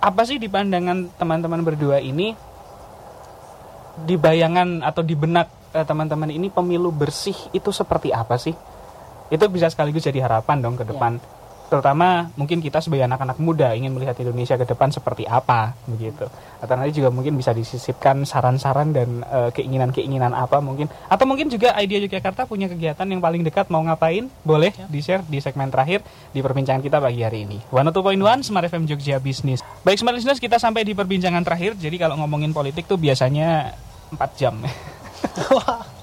[0.04, 2.36] Apa sih di pandangan teman-teman berdua ini
[4.04, 8.54] di bayangan atau di benak uh, teman-teman ini pemilu bersih itu seperti apa sih?
[9.32, 10.92] Itu bisa sekaligus jadi harapan dong ke ya.
[10.92, 11.18] depan.
[11.18, 11.35] ya
[11.66, 16.30] terutama mungkin kita sebagai anak-anak muda ingin melihat Indonesia ke depan seperti apa begitu.
[16.62, 20.90] Atau nanti juga mungkin bisa disisipkan saran-saran dan uh, keinginan-keinginan apa mungkin.
[21.10, 24.30] Atau mungkin juga idea Yogyakarta punya kegiatan yang paling dekat mau ngapain?
[24.46, 24.86] Boleh ya.
[24.90, 27.58] di share di segmen terakhir di perbincangan kita pagi hari ini.
[27.74, 29.66] One Two Point One Smart FM Jogja Business.
[29.82, 31.78] Baik Smart Listeners kita sampai di perbincangan terakhir.
[31.78, 33.74] Jadi kalau ngomongin politik tuh biasanya
[34.14, 34.62] 4 jam.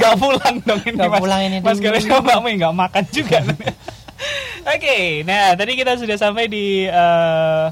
[0.00, 3.38] Gak pulang dong ini Gak mas, pulang ini Mas Garis sama Mbak Gak makan juga
[4.64, 7.68] Oke, okay, nah tadi kita sudah sampai di uh,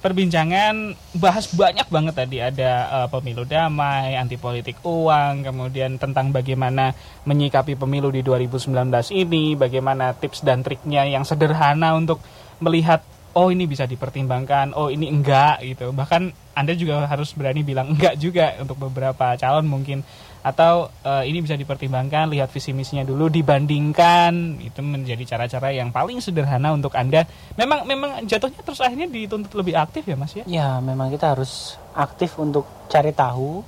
[0.00, 0.96] perbincangan.
[1.20, 2.40] Bahas banyak banget tadi.
[2.40, 6.96] Ada uh, pemilu damai, anti politik uang, kemudian tentang bagaimana
[7.28, 8.72] menyikapi pemilu di 2019
[9.12, 12.24] ini, bagaimana tips dan triknya yang sederhana untuk
[12.60, 13.04] melihat
[13.34, 15.94] oh ini bisa dipertimbangkan, oh ini enggak gitu.
[15.94, 20.02] Bahkan Anda juga harus berani bilang enggak juga untuk beberapa calon mungkin.
[20.40, 24.56] Atau uh, ini bisa dipertimbangkan lihat visi misinya dulu dibandingkan.
[24.64, 27.28] Itu menjadi cara-cara yang paling sederhana untuk anda.
[27.60, 30.44] Memang memang jatuhnya terus akhirnya dituntut lebih aktif ya mas ya?
[30.48, 33.60] Ya memang kita harus aktif untuk cari tahu.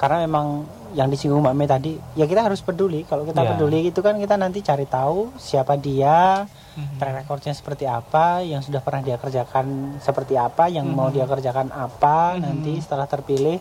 [0.00, 0.64] Karena memang
[0.96, 3.04] yang disinggung Mbak Mei tadi ya kita harus peduli.
[3.04, 3.48] Kalau kita ya.
[3.52, 6.98] peduli itu kan kita nanti cari tahu siapa dia mm-hmm.
[7.00, 11.00] track recordnya seperti apa yang sudah pernah dia kerjakan seperti apa yang mm-hmm.
[11.00, 12.44] mau dia kerjakan apa mm-hmm.
[12.44, 13.58] nanti setelah terpilih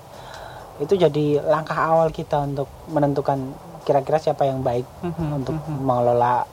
[0.75, 3.55] itu jadi langkah awal kita untuk menentukan
[3.87, 5.37] kira-kira siapa yang baik mm-hmm.
[5.41, 5.79] untuk mm-hmm.
[5.81, 6.43] mengelola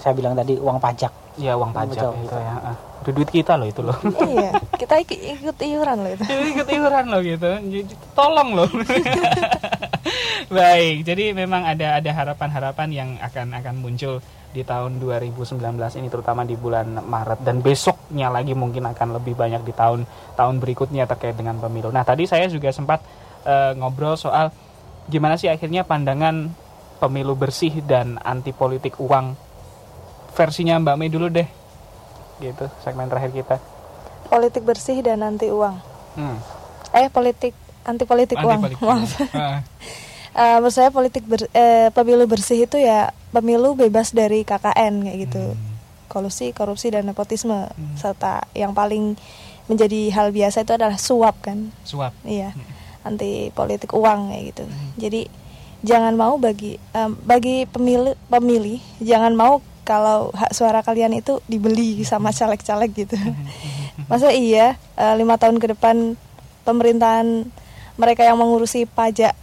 [0.00, 2.76] saya bilang tadi uang pajak ya uang pajak Betul, itu ya ah.
[3.04, 6.24] itu duit kita loh itu loh iya kita ikut, ikut iuran loh itu
[6.56, 7.50] ikut iuran loh gitu
[8.18, 8.70] tolong loh
[10.58, 15.60] baik jadi memang ada ada harapan-harapan yang akan akan muncul di tahun 2019
[16.00, 20.56] ini terutama di bulan Maret dan besoknya lagi mungkin akan lebih banyak di tahun tahun
[20.64, 21.92] berikutnya terkait dengan pemilu.
[21.92, 23.04] Nah, tadi saya juga sempat
[23.44, 24.48] uh, ngobrol soal
[25.08, 26.48] gimana sih akhirnya pandangan
[26.98, 29.36] pemilu bersih dan anti politik uang
[30.32, 31.48] versinya Mbak Mei dulu deh.
[32.40, 33.56] Gitu, segmen terakhir kita.
[34.32, 35.76] Politik bersih dan anti uang.
[36.16, 36.38] Hmm.
[36.96, 37.52] Eh, politik
[37.84, 38.60] anti politik uang.
[38.80, 39.12] Maaf.
[39.32, 39.60] Uh.
[40.36, 45.18] uh, menurut saya politik ber, eh, pemilu bersih itu ya pemilu bebas dari KKN kayak
[45.28, 46.08] gitu hmm.
[46.08, 47.96] kolusi korupsi dan nepotisme hmm.
[48.00, 49.16] serta yang paling
[49.68, 53.06] menjadi hal biasa itu adalah suap kan suap iya hmm.
[53.08, 54.88] anti politik uang kayak gitu hmm.
[54.96, 55.20] jadi
[55.84, 62.04] jangan mau bagi um, bagi pemilih pemilih jangan mau kalau hak suara kalian itu dibeli
[62.04, 63.46] sama caleg-caleg gitu hmm.
[64.10, 66.16] masa iya uh, lima tahun ke depan
[66.64, 67.48] pemerintahan
[67.98, 69.36] mereka yang mengurusi pajak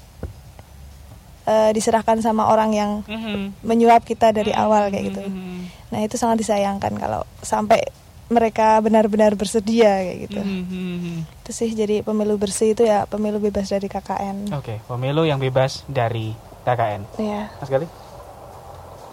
[1.45, 3.63] uh, diserahkan sama orang yang mm-hmm.
[3.65, 4.65] menyuap kita dari mm-hmm.
[4.65, 5.21] awal kayak gitu.
[5.23, 5.57] Mm-hmm.
[5.93, 7.81] Nah itu sangat disayangkan kalau sampai
[8.25, 10.41] mereka benar-benar bersedia kayak gitu.
[10.41, 11.45] Mm-hmm.
[11.45, 14.49] Itu sih jadi pemilu bersih itu ya pemilu bebas dari KKN.
[14.57, 16.33] Oke, okay, pemilu yang bebas dari
[16.65, 17.21] KKN.
[17.21, 17.53] Iya.
[17.61, 17.87] Mas Gali?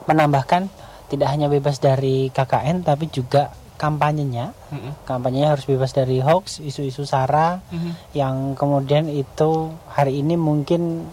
[0.09, 0.72] Menambahkan
[1.12, 4.57] tidak hanya bebas dari KKN tapi juga kampanyenya.
[4.72, 4.93] Mm-hmm.
[5.05, 8.16] Kampanyenya harus bebas dari hoax, isu-isu sara mm-hmm.
[8.16, 11.05] yang kemudian itu hari ini mungkin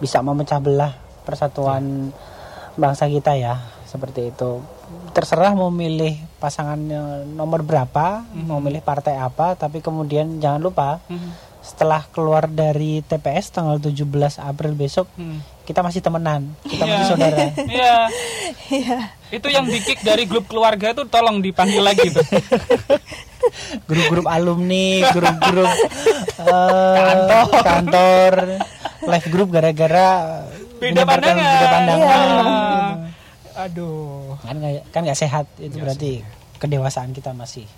[0.00, 2.16] bisa memecah belah persatuan ya.
[2.80, 4.62] bangsa kita ya seperti itu
[5.10, 6.78] terserah mau milih pasangan
[7.26, 8.46] nomor berapa mm -hmm.
[8.46, 11.30] mau milih partai apa tapi kemudian jangan lupa mm -hmm.
[11.60, 14.06] setelah keluar dari TPS tanggal 17
[14.38, 15.66] April besok mm.
[15.66, 16.90] kita masih temenan kita yeah.
[16.94, 17.38] masih saudara
[17.74, 17.96] iya
[18.70, 19.02] yeah.
[19.34, 22.22] itu yang dikik dari grup keluarga itu tolong dipanggil lagi tuh
[23.90, 25.70] grup-grup alumni grup-grup
[26.46, 28.32] uh, kantor kantor
[29.04, 30.44] live group gara-gara
[30.80, 31.44] beda pandangan.
[31.44, 32.00] Beda pandangan.
[32.00, 32.16] Iya.
[32.16, 33.56] Gitu.
[33.60, 34.36] Aduh.
[34.40, 36.60] Kan gak, kan gak sehat itu gak berarti sehat.
[36.60, 37.68] kedewasaan kita masih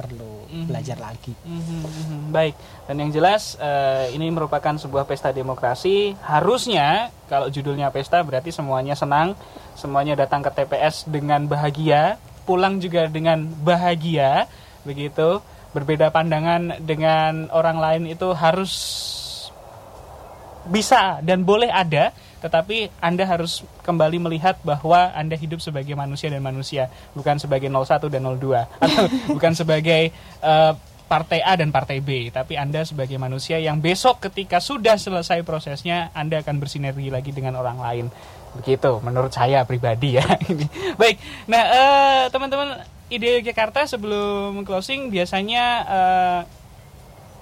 [0.00, 0.64] perlu mm-hmm.
[0.64, 1.34] belajar lagi.
[1.44, 2.20] Mm-hmm.
[2.32, 2.54] Baik,
[2.88, 6.16] dan yang jelas uh, ini merupakan sebuah pesta demokrasi.
[6.24, 9.36] Harusnya kalau judulnya pesta berarti semuanya senang,
[9.76, 12.16] semuanya datang ke TPS dengan bahagia,
[12.48, 14.48] pulang juga dengan bahagia,
[14.88, 15.44] begitu.
[15.70, 18.72] Berbeda pandangan dengan orang lain itu harus
[20.68, 22.12] bisa dan boleh ada,
[22.44, 28.12] tetapi Anda harus kembali melihat bahwa Anda hidup sebagai manusia dan manusia, bukan sebagai 01
[28.12, 30.12] dan 02 atau bukan sebagai
[30.44, 30.76] uh,
[31.10, 36.14] partai A dan partai B, tapi Anda sebagai manusia yang besok ketika sudah selesai prosesnya
[36.14, 38.06] Anda akan bersinergi lagi dengan orang lain.
[38.54, 40.26] Begitu menurut saya pribadi ya.
[41.00, 41.16] Baik.
[41.50, 46.40] Nah, uh, teman-teman ide Jakarta sebelum closing biasanya uh,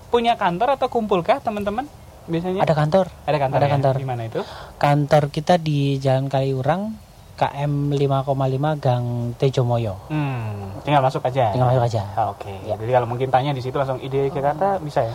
[0.09, 1.85] punya kantor atau kumpulkah teman-teman?
[2.29, 2.61] Biasanya?
[2.63, 3.07] Ada kantor.
[3.25, 3.59] Ada kantor.
[3.59, 3.73] Ada ya?
[3.73, 3.95] kantor.
[3.97, 4.41] Di mana itu?
[4.77, 7.09] Kantor kita di Jalan Kaliurang
[7.39, 9.07] KM 5,5 Gang
[9.39, 9.95] Tejomoyo.
[10.11, 11.55] Hmm, tinggal masuk aja.
[11.55, 12.03] Tinggal masuk aja.
[12.19, 12.51] Ah, Oke.
[12.51, 12.57] Okay.
[12.67, 12.75] Ya.
[12.75, 15.15] Jadi kalau mungkin tanya di situ langsung ide Jakarta bisa ya?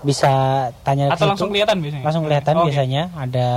[0.00, 0.32] Bisa
[0.80, 2.04] tanya Atau langsung kelihatan biasanya?
[2.08, 2.64] Langsung kelihatan okay.
[2.72, 3.48] biasanya ada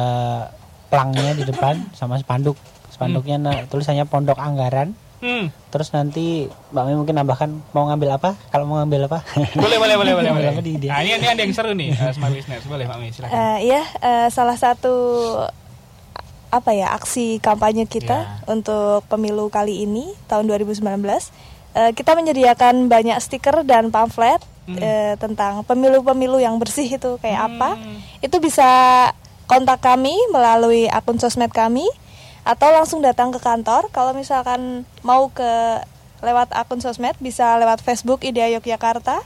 [0.91, 2.59] pelangnya di depan sama spanduk.
[2.91, 3.45] Spanduknya hmm.
[3.47, 4.91] nah, tulisannya Pondok Anggaran.
[5.21, 5.53] Hmm.
[5.69, 8.29] Terus nanti Mbak Mi mungkin nambahkan mau ngambil apa?
[8.49, 9.21] Kalau mau ngambil apa?
[9.53, 10.31] Boleh, boleh, boleh, boleh.
[10.33, 10.49] boleh.
[10.49, 12.65] Apa di Nah, ini, ini ada yang seru nih, uh, Smart Listeners.
[12.65, 13.37] Boleh, Mbak Mi, silakan.
[13.37, 14.93] Uh, iya, uh, salah satu
[16.51, 18.51] apa ya aksi kampanye kita yeah.
[18.51, 24.75] untuk pemilu kali ini tahun 2019 uh, kita menyediakan banyak stiker dan pamflet hmm.
[24.75, 27.49] uh, tentang pemilu-pemilu yang bersih itu kayak hmm.
[27.55, 27.69] apa
[28.19, 28.67] itu bisa
[29.47, 31.87] kontak kami melalui akun sosmed kami
[32.41, 35.81] atau langsung datang ke kantor kalau misalkan mau ke
[36.21, 39.21] lewat akun sosmed bisa lewat Facebook Idea Yogyakarta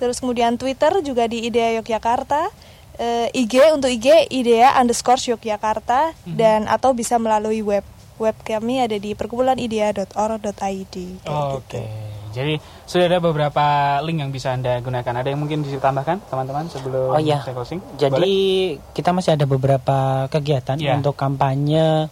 [0.00, 2.48] terus kemudian Twitter juga di Idea Yogyakarta
[2.96, 6.36] e, eh, IG untuk IG Idea underscore Yogyakarta mm-hmm.
[6.36, 7.84] dan atau bisa melalui web
[8.20, 11.88] web kami ada di perkumpulanidea.org.id Oke okay.
[11.88, 12.20] gitu.
[12.30, 15.22] Jadi sudah ada beberapa link yang bisa anda gunakan.
[15.22, 17.42] Ada yang mungkin bisa ditambahkan teman-teman sebelum Oh, iya.
[17.42, 17.82] saya closing?
[17.98, 18.78] Jadi Boleh?
[18.94, 20.94] kita masih ada beberapa kegiatan Ya.
[20.94, 22.06] untuk kampanye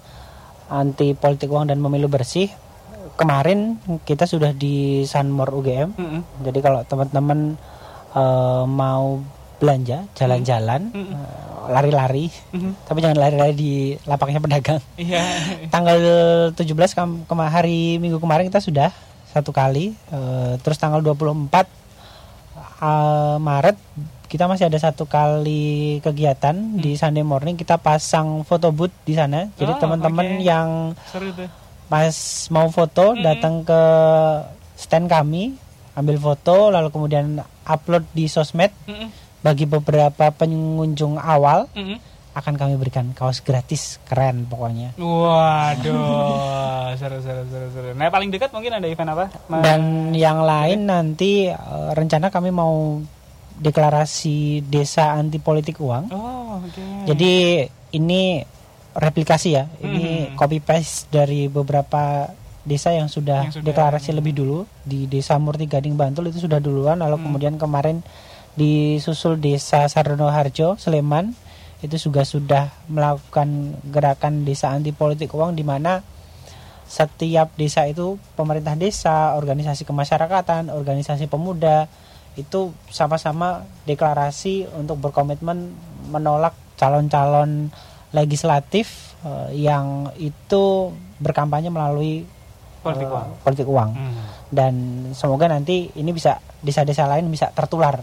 [0.69, 2.49] anti politik uang dan pemilu bersih.
[3.15, 5.91] Kemarin kita sudah di Sunmore UGM.
[5.93, 6.23] Mm-mm.
[6.41, 7.59] Jadi kalau teman-teman
[8.11, 9.21] eh, mau
[9.57, 11.19] belanja, jalan-jalan, eh,
[11.69, 12.87] lari-lari, Mhm.
[12.87, 13.73] tapi jangan lari-lari di
[14.05, 14.79] lapaknya pedagang.
[14.95, 15.21] Iya.
[15.75, 15.99] Tanggal
[16.53, 18.95] 17 kam- kema- hari Minggu kemarin kita sudah
[19.29, 19.93] satu kali.
[20.09, 21.67] eh, terus tanggal 24
[22.79, 23.77] eh, Maret
[24.29, 25.67] kita masih ada satu kali
[25.99, 29.49] kegiatan di Sunday morning kita pasang foto booth di sana.
[29.51, 30.43] Jadi Oh, teman-teman oke.
[30.43, 30.69] yang
[31.07, 31.49] Seru tuh.
[31.87, 32.13] pas
[32.49, 33.25] mau foto Mm-mm.
[33.25, 33.81] datang ke
[34.75, 35.57] stand kami,
[35.95, 39.09] ambil foto lalu kemudian upload di sosmed Mm-mm.
[39.39, 41.97] bagi beberapa pengunjung awal Mm-mm.
[42.31, 44.93] akan kami berikan kaos gratis keren pokoknya.
[44.99, 47.89] Waduh, seru seru seru seru.
[47.93, 49.25] Nah paling dekat mungkin ada event apa?
[49.47, 51.57] Ma- Dan yang lain nanti eh,
[51.91, 53.01] rencana kami mau
[53.59, 56.11] deklarasi desa anti politik uang.
[56.15, 57.11] Oh, oke.
[57.11, 58.43] Jadi ini
[58.95, 59.67] replikasi ya.
[59.79, 60.37] Ini Mhm.
[60.39, 62.31] copy paste dari beberapa
[62.63, 66.61] desa yang sudah, Yang sudah- deklarasi lebih dulu di Desa Murti Gading Bantul itu sudah
[66.61, 67.25] duluan lalu Hmm.
[67.31, 68.05] kemudian kemarin
[68.55, 71.33] disusul Desa Sardono Harjo Sleman
[71.79, 76.03] itu juga sudah melakukan gerakan desa anti politik uang di mana
[76.85, 81.87] setiap desa itu pemerintah desa, organisasi kemasyarakatan, organisasi pemuda
[82.39, 85.75] itu sama-sama deklarasi untuk berkomitmen
[86.09, 87.75] menolak calon-calon
[88.15, 92.23] legislatif eh, yang itu berkampanye melalui
[92.79, 93.29] Politik eh, uang.
[93.43, 93.91] politik uang.
[93.91, 94.25] Hmm.
[94.49, 94.75] Dan
[95.13, 97.99] semoga nanti ini bisa desa-desa lain bisa tertular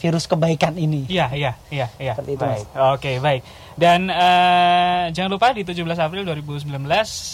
[0.00, 1.06] virus kebaikan ini.
[1.10, 2.14] Iya, iya, iya, iya.
[2.14, 2.66] Seperti itu, baik.
[2.94, 3.42] Oke, baik.
[3.76, 6.80] Dan eh, jangan lupa di 17 April 2019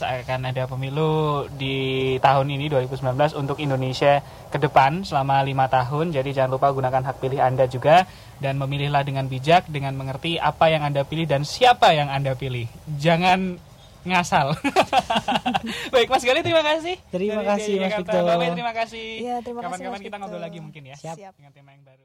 [0.02, 4.18] akan ada pemilu di tahun ini 2019 untuk Indonesia
[4.50, 6.10] ke depan selama lima tahun.
[6.10, 8.08] Jadi jangan lupa gunakan hak pilih Anda juga
[8.42, 12.66] dan memilihlah dengan bijak dengan mengerti apa yang Anda pilih dan siapa yang Anda pilih.
[12.98, 13.70] Jangan
[14.02, 14.58] ngasal.
[15.94, 16.98] baik, Mas Gali terima kasih.
[17.06, 17.92] Terima Dari kasih, Mas.
[18.02, 18.22] Victor.
[18.26, 19.06] Terima kasih.
[19.22, 20.96] Iya, terima kasih, Kapan-kapan Mas kita ngobrol lagi mungkin ya.
[20.98, 21.16] Siap.
[21.16, 21.32] Siap.
[21.38, 22.02] Dengan tema yang baru.